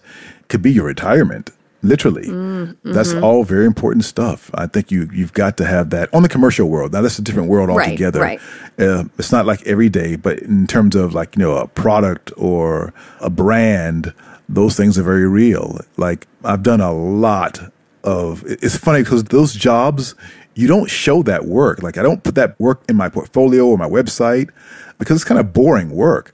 [0.47, 1.49] could be your retirement
[1.88, 2.28] literally.
[2.28, 2.91] Mm-hmm.
[2.91, 4.52] That's all very important stuff.
[4.54, 6.93] I think you you've got to have that on the commercial world.
[6.93, 8.19] Now that's a different world altogether.
[8.19, 8.39] Right,
[8.78, 8.88] right.
[8.88, 12.32] Uh, it's not like every day, but in terms of like you know a product
[12.38, 14.13] or a brand,
[14.50, 15.80] those things are very real.
[15.98, 17.71] Like I've done a lot
[18.04, 18.43] of.
[18.45, 20.15] It's funny because those jobs
[20.56, 21.84] you don't show that work.
[21.84, 24.50] Like I don't put that work in my portfolio or my website
[24.98, 26.34] because it's kind of boring work.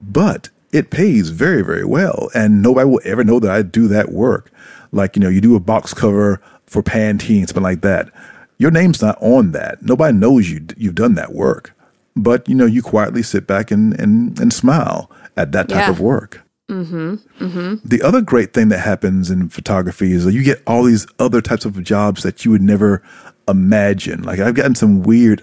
[0.00, 2.30] But it pays very, very well.
[2.34, 4.50] And nobody will ever know that I do that work
[4.92, 8.10] like you know you do a box cover for Pantene, something like that.
[8.58, 9.82] Your name's not on that.
[9.82, 11.74] Nobody knows you you've done that work,
[12.16, 15.90] but you know you quietly sit back and and, and smile at that type yeah.
[15.90, 16.42] of work.
[16.68, 17.88] Mm-hmm, mm-hmm.
[17.88, 21.40] The other great thing that happens in photography is that you get all these other
[21.40, 23.02] types of jobs that you would never
[23.48, 24.22] imagine.
[24.22, 25.42] Like I've gotten some weird,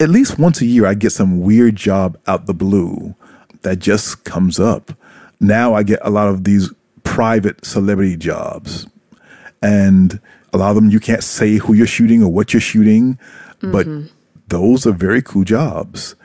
[0.00, 3.14] at least once a year, I get some weird job out the blue
[3.62, 4.92] that just comes up.
[5.40, 6.72] Now I get a lot of these
[7.04, 8.86] private celebrity jobs.
[9.62, 10.20] And
[10.52, 13.18] a lot of them you can't say who you're shooting or what you're shooting,
[13.60, 13.72] mm-hmm.
[13.72, 13.86] but
[14.48, 16.16] those are very cool jobs.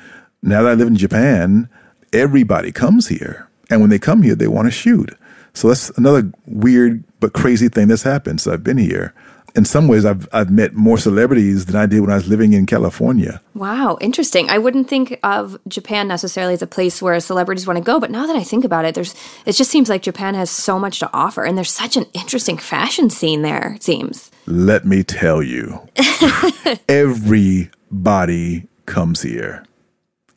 [0.41, 1.69] Now that I live in Japan,
[2.13, 3.47] everybody comes here.
[3.69, 5.15] And when they come here, they want to shoot.
[5.53, 9.13] So that's another weird but crazy thing that's happened since I've been here.
[9.55, 12.53] In some ways, I've I've met more celebrities than I did when I was living
[12.53, 13.41] in California.
[13.53, 14.49] Wow, interesting.
[14.49, 18.11] I wouldn't think of Japan necessarily as a place where celebrities want to go, but
[18.11, 20.99] now that I think about it, there's it just seems like Japan has so much
[20.99, 23.73] to offer, and there's such an interesting fashion scene there.
[23.75, 24.31] It seems.
[24.45, 25.87] Let me tell you,
[26.89, 29.65] everybody comes here.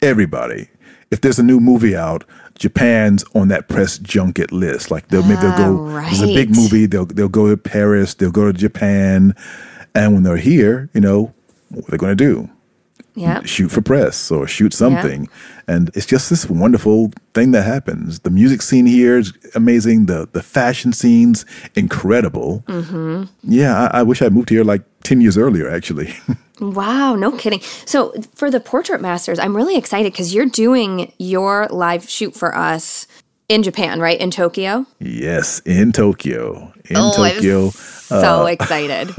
[0.01, 0.69] Everybody.
[1.11, 2.25] If there's a new movie out,
[2.55, 4.91] Japan's on that press junket list.
[4.91, 5.87] Like they'll maybe they'll go.
[5.89, 6.87] Ah, There's a big movie.
[6.87, 8.15] They'll they'll go to Paris.
[8.15, 9.35] They'll go to Japan,
[9.95, 11.33] and when they're here, you know,
[11.71, 12.51] what are they going to do?
[13.15, 13.43] Yeah.
[13.45, 15.29] Shoot for press or shoot something,
[15.69, 18.21] and it's just this wonderful thing that happens.
[18.21, 20.07] The music scene here is amazing.
[20.07, 21.45] The the fashion scene's
[21.75, 22.65] incredible.
[22.69, 23.25] Mm-hmm.
[23.43, 25.69] Yeah, I, I wish I moved here like ten years earlier.
[25.69, 26.15] Actually,
[26.61, 27.61] Wow, no kidding.
[27.87, 32.57] So for the Portrait Masters, I'm really excited because you're doing your live shoot for
[32.57, 33.07] us
[33.49, 34.19] in Japan, right?
[34.21, 34.87] In Tokyo.
[35.01, 37.71] yes, in Tokyo, in Oh, Tokyo.
[37.71, 39.11] so excited.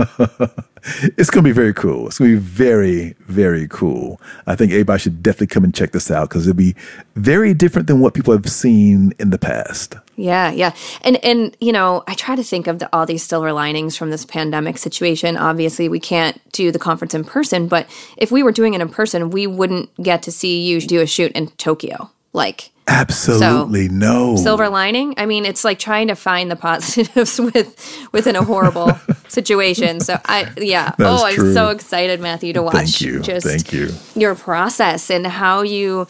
[1.18, 2.08] It's going to be very cool.
[2.08, 4.20] It's going to be very, very cool.
[4.48, 6.76] I think everybody should definitely come and check this out because it'll be
[7.16, 9.96] very different than what people have seen in the past.
[10.16, 10.76] Yeah, yeah.
[11.02, 14.10] And and you know, I try to think of the, all these silver linings from
[14.10, 15.38] this pandemic situation.
[15.38, 18.90] Obviously, we can't do the conference in person, but if we were doing it in
[18.90, 22.10] person, we wouldn't get to see you do a shoot in Tokyo.
[22.34, 24.36] Like Absolutely no.
[24.36, 25.14] silver lining.
[25.18, 28.92] I mean, it's like trying to find the positives with within a horrible
[29.28, 30.00] situation.
[30.00, 30.94] So I yeah.
[31.00, 33.20] Oh, I'm so excited, Matthew, to watch Thank you.
[33.22, 33.90] just Thank you.
[34.16, 36.08] your process and how you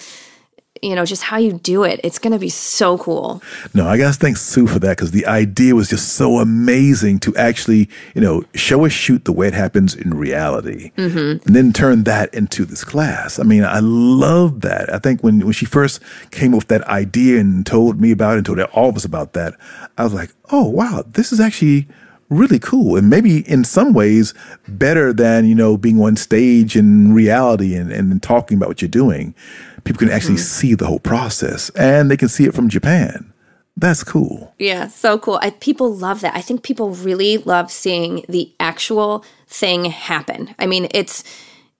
[0.84, 2.00] you know, just how you do it.
[2.04, 3.42] It's going to be so cool.
[3.74, 7.20] No, I got to thank Sue for that because the idea was just so amazing
[7.20, 11.46] to actually, you know, show a shoot the way it happens in reality mm-hmm.
[11.46, 13.40] and then turn that into this class.
[13.40, 14.94] I mean, I love that.
[14.94, 18.34] I think when, when she first came up with that idea and told me about
[18.34, 19.56] it and told all of us about that,
[19.98, 21.88] I was like, oh, wow, this is actually
[22.30, 24.34] really cool and maybe in some ways
[24.68, 28.90] better than, you know, being on stage in reality and, and talking about what you're
[28.90, 29.36] doing.
[29.84, 30.44] People can actually mm-hmm.
[30.44, 33.34] see the whole process and they can see it from Japan.
[33.76, 34.54] That's cool.
[34.60, 35.40] Yeah, so cool.
[35.42, 36.36] I, people love that.
[36.36, 40.54] I think people really love seeing the actual thing happen.
[40.60, 41.24] I mean, it's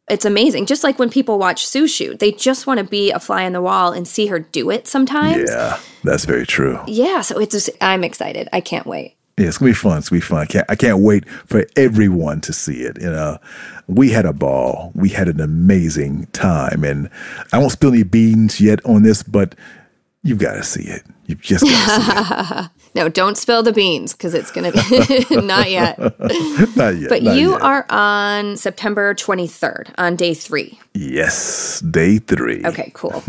[0.10, 0.66] it's amazing.
[0.66, 3.54] Just like when people watch Sue shoot, they just want to be a fly on
[3.54, 5.50] the wall and see her do it sometimes.
[5.50, 6.80] Yeah, that's very true.
[6.88, 8.50] Yeah, so it's just I'm excited.
[8.52, 9.16] I can't wait.
[9.38, 9.98] Yeah, it's gonna be fun.
[9.98, 10.40] It's gonna be fun.
[10.40, 13.02] I can't, I can't wait for everyone to see it.
[13.02, 13.40] You know,
[13.88, 14.92] we had a ball.
[14.96, 17.10] We had an amazing time, and
[17.52, 19.56] I won't spill any beans yet on this, but
[20.24, 21.04] you've got to see it.
[21.26, 22.72] You've just to.
[22.96, 25.98] No, don't spill the beans because it's gonna be not yet.
[26.78, 27.10] Not yet.
[27.10, 27.62] But not you yet.
[27.64, 30.80] are on September 23rd on day three.
[30.94, 32.62] Yes, day three.
[32.64, 33.24] Okay, cool.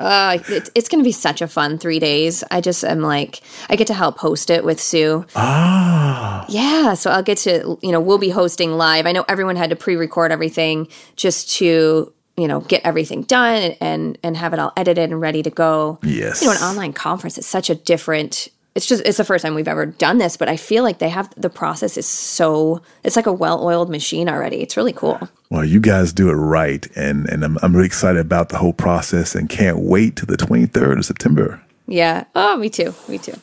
[0.00, 2.42] uh, it, it's going to be such a fun three days.
[2.50, 3.40] I just am like,
[3.70, 5.24] I get to help host it with Sue.
[5.36, 9.06] Ah, Yeah, so I'll get to, you know, we'll be hosting live.
[9.06, 14.18] I know everyone had to pre-record everything just to, you know, get everything done and
[14.22, 15.98] and have it all edited and ready to go.
[16.02, 16.42] yes.
[16.42, 18.48] You know, an online conference is such a different.
[18.74, 21.08] It's just it's the first time we've ever done this, but I feel like they
[21.08, 24.62] have the process is so it's like a well-oiled machine already.
[24.62, 25.28] It's really cool.
[25.48, 28.72] Well, you guys do it right, and and I'm I'm really excited about the whole
[28.72, 31.60] process, and can't wait to the 23rd of September.
[31.86, 32.24] Yeah.
[32.34, 32.94] Oh, me too.
[33.08, 33.34] Me too.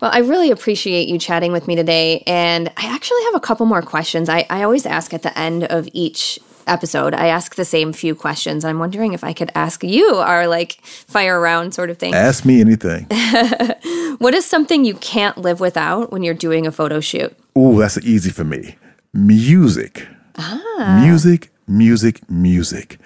[0.00, 2.22] Well, I really appreciate you chatting with me today.
[2.26, 4.28] And I actually have a couple more questions.
[4.28, 8.14] I, I always ask at the end of each episode, I ask the same few
[8.14, 8.64] questions.
[8.64, 12.14] I'm wondering if I could ask you our like fire round sort of thing.
[12.14, 13.06] Ask me anything.
[14.18, 17.36] What is something you can't live without when you're doing a photo shoot?
[17.56, 18.76] Ooh, that's easy for me.
[19.12, 20.08] Music.
[20.38, 21.00] Ah.
[21.04, 22.98] Music, music, music.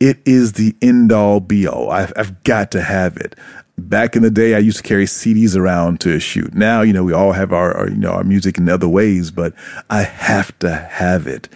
[0.00, 1.90] It is the end all be all.
[1.90, 3.36] I've, I've got to have it.
[3.78, 6.54] Back in the day, I used to carry CDs around to shoot.
[6.54, 9.30] Now, you know, we all have our, our you know, our music in other ways,
[9.30, 9.52] but
[9.90, 11.48] I have to have it.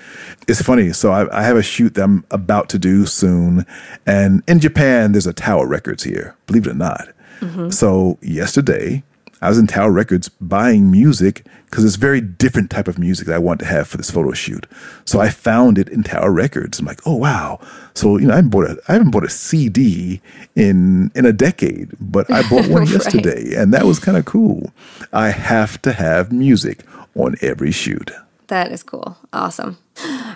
[0.46, 0.92] It's funny.
[0.92, 3.64] So I, I have a shoot that I'm about to do soon.
[4.06, 7.08] And in Japan, there's a Tower Records here, believe it or not.
[7.40, 7.70] Mm-hmm.
[7.70, 9.02] So yesterday,
[9.42, 13.34] I was in Tower Records buying music because it's very different type of music that
[13.34, 14.66] I want to have for this photo shoot.
[15.04, 16.78] So I found it in Tower Records.
[16.80, 17.58] I'm like, oh wow.
[17.94, 20.20] So you know, I haven't bought a I haven't bought a CD
[20.54, 22.90] in in a decade, but I bought one Right.
[22.90, 24.72] yesterday, and that was kind of cool.
[25.12, 26.84] I have to have music
[27.14, 28.10] on every shoot.
[28.48, 29.16] That is cool.
[29.32, 29.78] Awesome.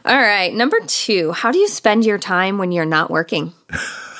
[0.04, 0.54] All right.
[0.54, 3.52] Number two, how do you spend your time when you're not working?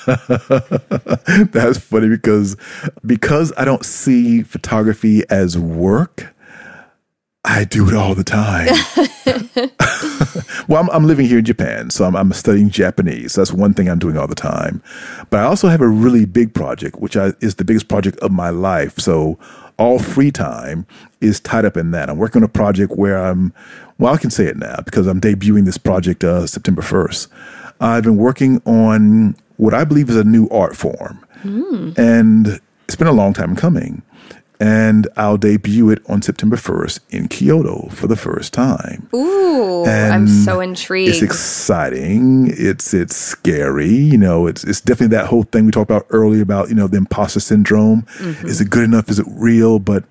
[1.52, 2.56] That's funny because
[3.04, 6.34] because I don't see photography as work.
[7.46, 8.68] I do it all the time.
[10.68, 13.34] well, I'm, I'm living here in Japan, so I'm, I'm studying Japanese.
[13.34, 14.82] That's one thing I'm doing all the time.
[15.28, 18.30] But I also have a really big project, which I, is the biggest project of
[18.30, 18.98] my life.
[18.98, 19.38] So
[19.78, 20.86] all free time
[21.20, 22.08] is tied up in that.
[22.08, 23.52] I'm working on a project where I'm,
[23.98, 27.28] well, I can say it now because I'm debuting this project uh, September 1st.
[27.80, 31.24] I've been working on what I believe is a new art form.
[31.42, 31.98] Mm.
[31.98, 34.02] And it's been a long time coming
[34.60, 39.08] and I'll debut it on September 1st in Kyoto for the first time.
[39.14, 41.10] Ooh, and I'm so intrigued.
[41.10, 42.48] It's exciting.
[42.50, 43.88] It's it's scary.
[43.88, 46.86] You know, it's it's definitely that whole thing we talked about earlier about you know
[46.86, 48.02] the imposter syndrome.
[48.18, 48.46] Mm-hmm.
[48.46, 49.08] Is it good enough?
[49.08, 49.78] Is it real?
[49.78, 50.04] But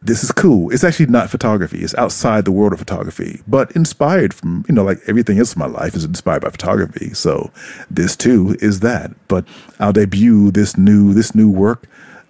[0.00, 0.70] this is cool.
[0.70, 1.80] It's actually not photography.
[1.80, 5.58] It's outside the world of photography, but inspired from, you know, like everything else in
[5.58, 7.14] my life is inspired by photography.
[7.14, 7.50] So
[7.90, 9.10] this too is that.
[9.26, 9.44] But
[9.80, 11.88] I'll debut this new this new work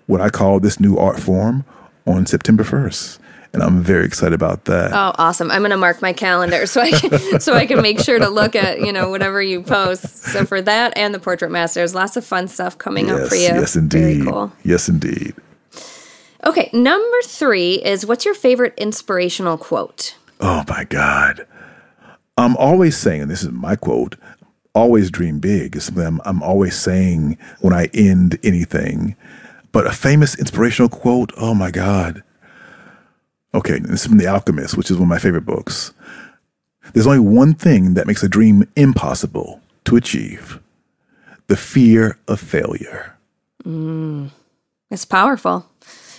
[0.08, 1.64] what I call this new art form
[2.06, 3.18] on September 1st.
[3.52, 4.92] And I'm very excited about that.
[4.92, 5.50] Oh, awesome.
[5.50, 8.28] I'm going to mark my calendar so I can so I can make sure to
[8.28, 10.06] look at, you know, whatever you post.
[10.18, 13.34] So for that and the Portrait Masters, lots of fun stuff coming yes, up for
[13.36, 13.42] you.
[13.42, 14.00] Yes, indeed.
[14.22, 14.52] Very Cool.
[14.64, 15.34] Yes, indeed.
[16.44, 20.16] Okay, number 3 is what's your favorite inspirational quote?
[20.40, 21.46] Oh my god.
[22.36, 24.14] I'm always saying, and this is my quote,
[24.74, 29.16] always dream big is something I'm, I'm always saying when I end anything.
[29.72, 32.22] But a famous inspirational quote, oh my God.
[33.54, 35.92] Okay, this is from The Alchemist, which is one of my favorite books.
[36.92, 40.60] There's only one thing that makes a dream impossible to achieve
[41.48, 43.16] the fear of failure.
[43.64, 44.30] Mm,
[44.90, 45.66] it's powerful.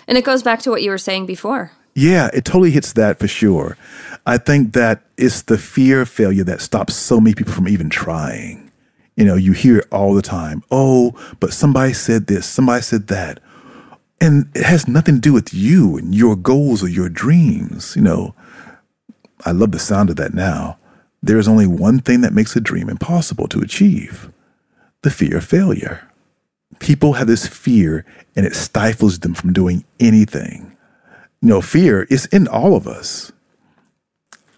[0.09, 1.71] And it goes back to what you were saying before.
[1.93, 3.77] Yeah, it totally hits that for sure.
[4.25, 7.91] I think that it's the fear of failure that stops so many people from even
[7.91, 8.71] trying.
[9.15, 10.63] You know, you hear it all the time.
[10.71, 13.39] Oh, but somebody said this, somebody said that.
[14.19, 17.95] And it has nothing to do with you and your goals or your dreams.
[17.95, 18.33] You know,
[19.45, 20.79] I love the sound of that now.
[21.21, 24.31] There is only one thing that makes a dream impossible to achieve
[25.03, 26.08] the fear of failure.
[26.77, 28.05] People have this fear
[28.35, 30.77] and it stifles them from doing anything.
[31.41, 33.31] You know, fear is in all of us.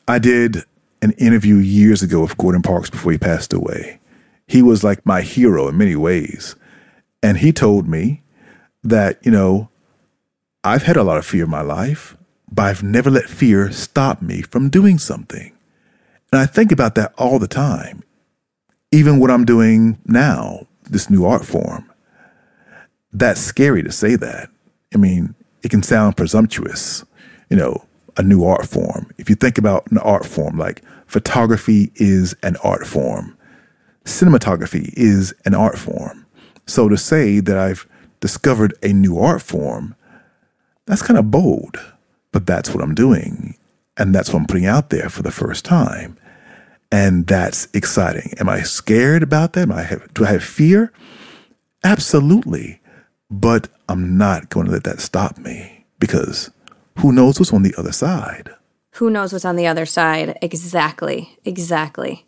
[0.08, 0.66] I did
[1.02, 4.02] an interview years ago with Gordon Parks before he passed away
[4.52, 6.58] he was like my hero in many ways.
[7.24, 8.22] And he told me
[8.84, 9.70] that, you know,
[10.62, 12.18] I've had a lot of fear in my life,
[12.52, 15.54] but I've never let fear stop me from doing something.
[16.34, 18.04] And I think about that all the time,
[18.92, 21.90] even what I'm doing now, this new art form.
[23.14, 24.50] That's scary to say that.
[24.94, 27.04] I mean, it can sound presumptuous,
[27.50, 27.86] you know,
[28.18, 29.12] a new art form.
[29.18, 33.38] If you think about an art form, like photography is an art form,
[34.06, 36.26] cinematography is an art form.
[36.68, 37.88] So to say that I've
[38.20, 39.96] discovered a new art form,
[40.86, 41.80] that's kind of bold,
[42.32, 43.56] but that's what I'm doing.
[43.98, 46.18] And that's what I'm putting out there for the first time.
[46.92, 48.34] And that's exciting.
[48.40, 49.64] Am I scared about that?
[49.64, 50.92] Am I have, do I have fear?
[51.84, 52.81] Absolutely.
[53.32, 56.52] But I'm not going to let that stop me because
[57.00, 58.52] who knows what's on the other side?
[58.96, 60.38] Who knows what's on the other side?
[60.42, 61.38] Exactly.
[61.46, 62.26] Exactly.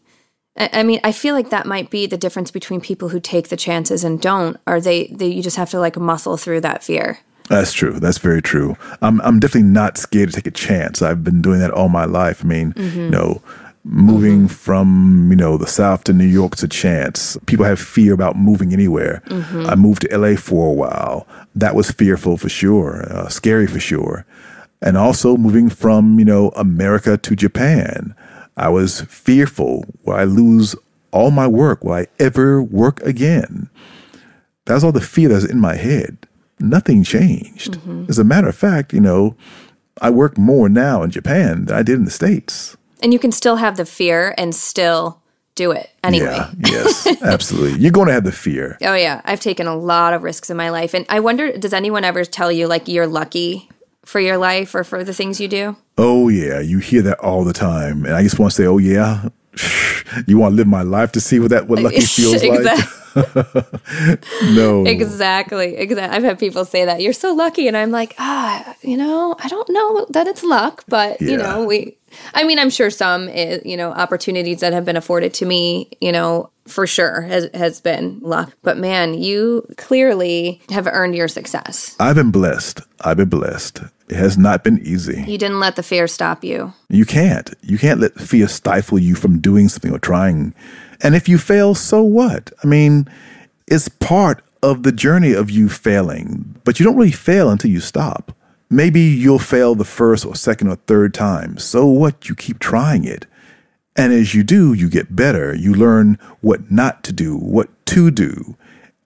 [0.56, 3.58] I mean, I feel like that might be the difference between people who take the
[3.58, 7.20] chances and don't, or they, they you just have to like muscle through that fear.
[7.50, 8.00] That's true.
[8.00, 8.78] That's very true.
[9.02, 11.02] I'm I'm definitely not scared to take a chance.
[11.02, 12.46] I've been doing that all my life.
[12.46, 13.00] I mean, mm-hmm.
[13.00, 13.42] you know,
[13.86, 14.48] moving mm-hmm.
[14.48, 18.72] from you know the south to new york to chance people have fear about moving
[18.72, 19.66] anywhere mm-hmm.
[19.66, 23.80] i moved to la for a while that was fearful for sure uh, scary for
[23.82, 24.26] sure
[24.82, 28.16] and also moving from you know america to japan
[28.56, 30.76] I was fearful will I lose
[31.12, 31.84] all my work?
[31.84, 33.70] Will I ever work again?
[34.66, 36.18] That's all the fear that's in my head.
[36.60, 37.74] Nothing changed.
[37.74, 38.06] Mm-hmm.
[38.10, 39.36] As a matter of fact, you know,
[40.02, 42.78] I work more now in Japan than I did in the States.
[43.04, 45.22] And you can still have the fear and still
[45.56, 46.34] do it anyway.
[46.34, 47.80] Yeah, yes, absolutely.
[47.80, 48.78] You're going to have the fear.
[48.82, 49.22] Oh, yeah.
[49.26, 50.94] I've taken a lot of risks in my life.
[50.94, 53.70] And I wonder, does anyone ever tell you, like, you're lucky
[54.06, 55.76] for your life or for the things you do?
[55.98, 56.60] Oh, yeah.
[56.60, 58.06] You hear that all the time.
[58.06, 59.30] And I just want to say, oh, yeah.
[60.28, 62.62] you want to live my life to see what that what lucky feels like?
[64.56, 64.86] no.
[64.86, 65.76] Exactly.
[65.76, 66.18] Exactly.
[66.18, 67.02] I've had people say that.
[67.02, 67.68] You're so lucky.
[67.68, 71.30] And I'm like, ah, you know, I don't know that it's luck, but, yeah.
[71.30, 71.98] you know, we,
[72.34, 75.90] I mean, I'm sure some, eh, you know, opportunities that have been afforded to me,
[76.02, 78.54] you know, for sure has, has been luck.
[78.62, 81.96] But man, you clearly have earned your success.
[82.00, 82.82] I've been blessed.
[83.02, 83.82] I've been blessed.
[84.10, 85.24] It has not been easy.
[85.28, 86.74] You didn't let the fear stop you.
[86.90, 87.54] You can't.
[87.62, 90.54] You can't let fear stifle you from doing something or trying.
[91.02, 92.52] And if you fail, so what?
[92.64, 93.10] I mean,
[93.68, 97.82] it's part of the journey of you failing, but you don't really fail until you
[97.82, 98.32] stop.
[98.76, 101.58] Maybe you'll fail the first or second or third time.
[101.58, 102.28] So what?
[102.28, 103.26] You keep trying it.
[103.96, 105.54] And as you do, you get better.
[105.54, 108.58] You learn what not to do, what to do,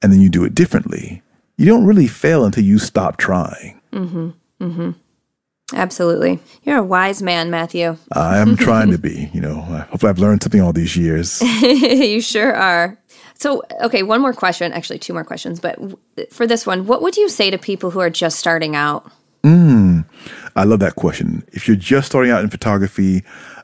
[0.02, 1.22] and then you do it differently.
[1.58, 3.82] You don't really fail until you stop trying.
[3.92, 4.92] Mm-hmm.
[5.74, 6.40] Absolutely.
[6.64, 7.98] You're a wise man, Matthew.
[8.14, 11.42] I am trying to be, you know, hopefully I've learned something all these years.
[11.62, 12.98] you sure are.
[13.34, 15.60] So, okay, one more question, actually, two more questions.
[15.60, 15.98] But w-
[16.32, 19.12] for this one, what would you say to people who are just starting out?
[19.44, 20.06] Mm.
[20.56, 21.44] I love that question.
[21.52, 23.24] If you're just starting out in photography,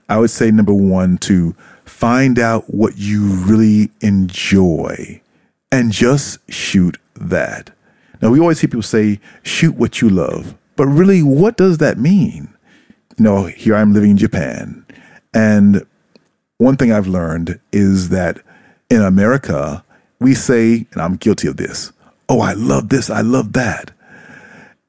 [0.09, 1.55] I would say number one, to
[1.86, 5.21] find out what you really enjoy
[5.71, 7.71] and just shoot that.
[8.21, 10.55] Now, we always hear people say, shoot what you love.
[10.76, 12.53] But really, what does that mean?
[13.17, 14.86] You know, here I'm living in Japan.
[15.34, 15.86] And
[16.57, 18.39] one thing I've learned is that
[18.89, 19.84] in America,
[20.19, 21.91] we say, and I'm guilty of this,
[22.30, 23.91] oh, I love this, I love that.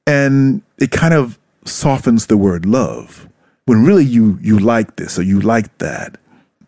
[0.07, 3.29] And it kind of softens the word love
[3.65, 6.19] when really you you like this or you like that.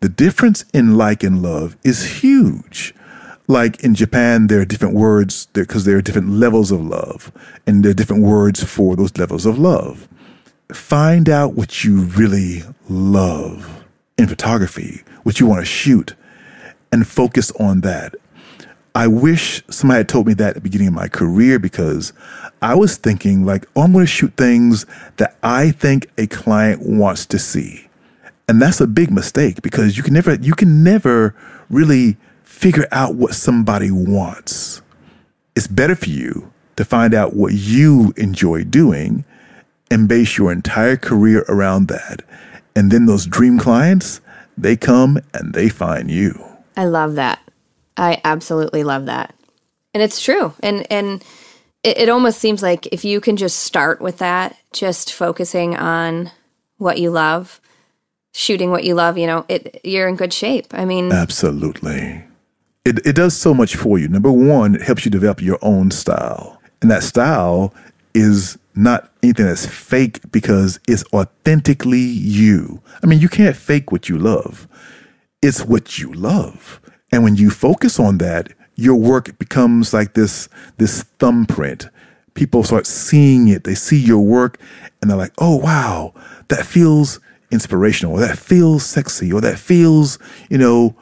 [0.00, 2.94] The difference in like and love is huge.
[3.48, 7.30] Like in Japan, there are different words because there, there are different levels of love,
[7.66, 10.08] and there are different words for those levels of love.
[10.72, 13.84] Find out what you really love
[14.18, 16.14] in photography, what you want to shoot,
[16.90, 18.14] and focus on that.
[18.96, 22.14] I wish somebody had told me that at the beginning of my career because
[22.62, 24.86] I was thinking like, oh, I'm going to shoot things
[25.18, 27.88] that I think a client wants to see.
[28.48, 31.34] And that's a big mistake because you can never you can never
[31.68, 34.80] really figure out what somebody wants.
[35.54, 39.26] It's better for you to find out what you enjoy doing
[39.90, 42.22] and base your entire career around that.
[42.74, 44.22] And then those dream clients,
[44.56, 46.42] they come and they find you.
[46.78, 47.45] I love that.
[47.96, 49.34] I absolutely love that.
[49.94, 50.52] And it's true.
[50.60, 51.24] And and
[51.82, 56.30] it, it almost seems like if you can just start with that, just focusing on
[56.78, 57.60] what you love,
[58.34, 60.66] shooting what you love, you know, it you're in good shape.
[60.72, 62.24] I mean, Absolutely.
[62.84, 64.06] It, it does so much for you.
[64.06, 66.60] Number one, it helps you develop your own style.
[66.80, 67.74] And that style
[68.14, 72.80] is not anything that's fake because it's authentically you.
[73.02, 74.68] I mean, you can't fake what you love,
[75.42, 76.80] it's what you love.
[77.12, 81.88] And when you focus on that, your work becomes like this, this thumbprint.
[82.34, 83.64] People start seeing it.
[83.64, 84.58] They see your work
[85.00, 86.12] and they're like, oh, wow,
[86.48, 90.18] that feels inspirational, or that feels sexy, or that feels,
[90.50, 90.96] you know,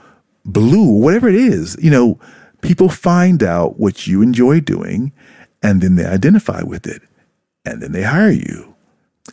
[0.44, 1.76] blue, whatever it is.
[1.80, 2.20] You know,
[2.61, 5.12] people find out what you enjoy doing
[5.62, 7.02] and then they identify with it
[7.64, 8.74] and then they hire you.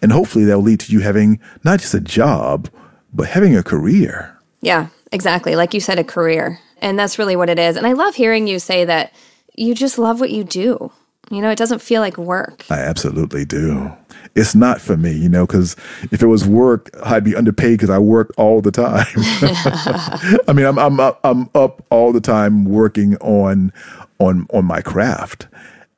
[0.01, 2.69] And hopefully that will lead to you having not just a job,
[3.13, 4.38] but having a career.
[4.61, 5.55] yeah, exactly.
[5.55, 6.59] Like you said, a career.
[6.82, 7.76] And that's really what it is.
[7.76, 9.14] And I love hearing you say that
[9.55, 10.91] you just love what you do.
[11.30, 12.66] You know, it doesn't feel like work.
[12.70, 13.91] I absolutely do.
[14.36, 15.78] It's not for me, you know, because
[16.12, 19.05] if it was work, I'd be underpaid because I work all the time.
[20.47, 23.72] I mean, I'm I'm I'm up all the time working on
[24.20, 25.47] on on my craft,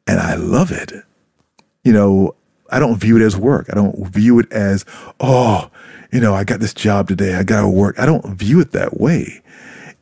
[0.05, 0.93] and I love it.
[1.83, 2.35] You know,
[2.69, 3.67] I don't view it as work.
[3.71, 4.85] I don't view it as
[5.19, 5.69] oh,
[6.13, 7.33] you know, I got this job today.
[7.33, 7.97] I got to work.
[7.97, 9.41] I don't view it that way.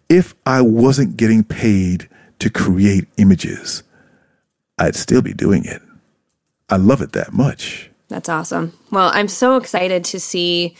[0.10, 2.10] If I wasn't getting paid
[2.40, 3.84] to create images,
[4.78, 5.82] I'd still be doing it.
[6.70, 7.90] I love it that much.
[8.10, 8.74] That's awesome.
[8.92, 10.76] Well, I'm so excited to see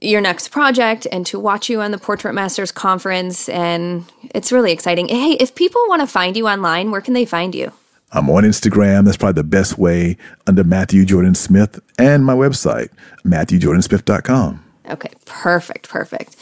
[0.00, 3.48] your next project and to watch you on the Portrait Masters conference.
[3.48, 4.04] And
[4.36, 5.08] it's really exciting.
[5.08, 7.72] Hey, if people want to find you online, where can they find you?
[8.12, 9.04] I'm on Instagram.
[9.04, 10.16] That's probably the best way
[10.46, 12.90] under Matthew Jordan Smith and my website,
[13.24, 14.62] MatthewJordansmith.com.
[14.88, 16.36] Okay, perfect, perfect.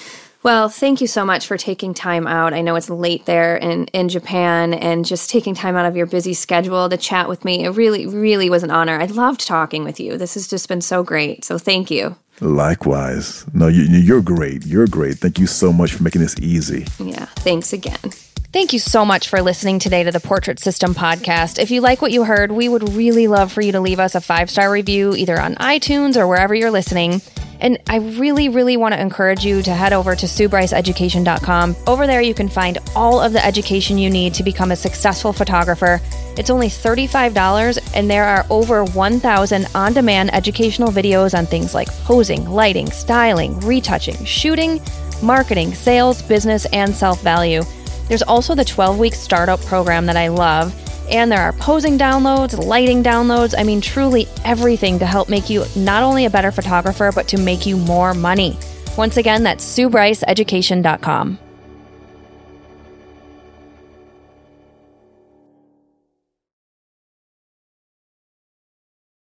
[0.45, 2.53] Well, thank you so much for taking time out.
[2.53, 6.05] I know it's late there in, in Japan and just taking time out of your
[6.05, 7.64] busy schedule to chat with me.
[7.64, 9.01] It really, really was an honor.
[9.01, 10.18] I loved talking with you.
[10.18, 11.47] This has just been so great.
[11.47, 12.14] So thank you.
[12.40, 13.47] Likewise.
[13.55, 14.66] No, you, you're great.
[14.66, 15.16] You're great.
[15.16, 16.86] Thank you so much for making this easy.
[16.99, 18.11] Yeah, thanks again.
[18.53, 21.59] Thank you so much for listening today to the Portrait System podcast.
[21.59, 24.14] If you like what you heard, we would really love for you to leave us
[24.14, 27.22] a five star review either on iTunes or wherever you're listening.
[27.64, 31.76] And I really, really want to encourage you to head over to SueBryceEducation.com.
[31.86, 35.32] Over there, you can find all of the education you need to become a successful
[35.32, 35.98] photographer.
[36.36, 41.88] It's only $35, and there are over 1,000 on demand educational videos on things like
[42.04, 44.78] posing, lighting, styling, retouching, shooting,
[45.22, 47.62] marketing, sales, business, and self value.
[48.08, 50.74] There's also the 12 week startup program that I love.
[51.14, 53.54] And there are posing downloads, lighting downloads.
[53.56, 57.38] I mean, truly everything to help make you not only a better photographer, but to
[57.38, 58.58] make you more money.
[58.98, 61.38] Once again, that's SueBryceEducation.com.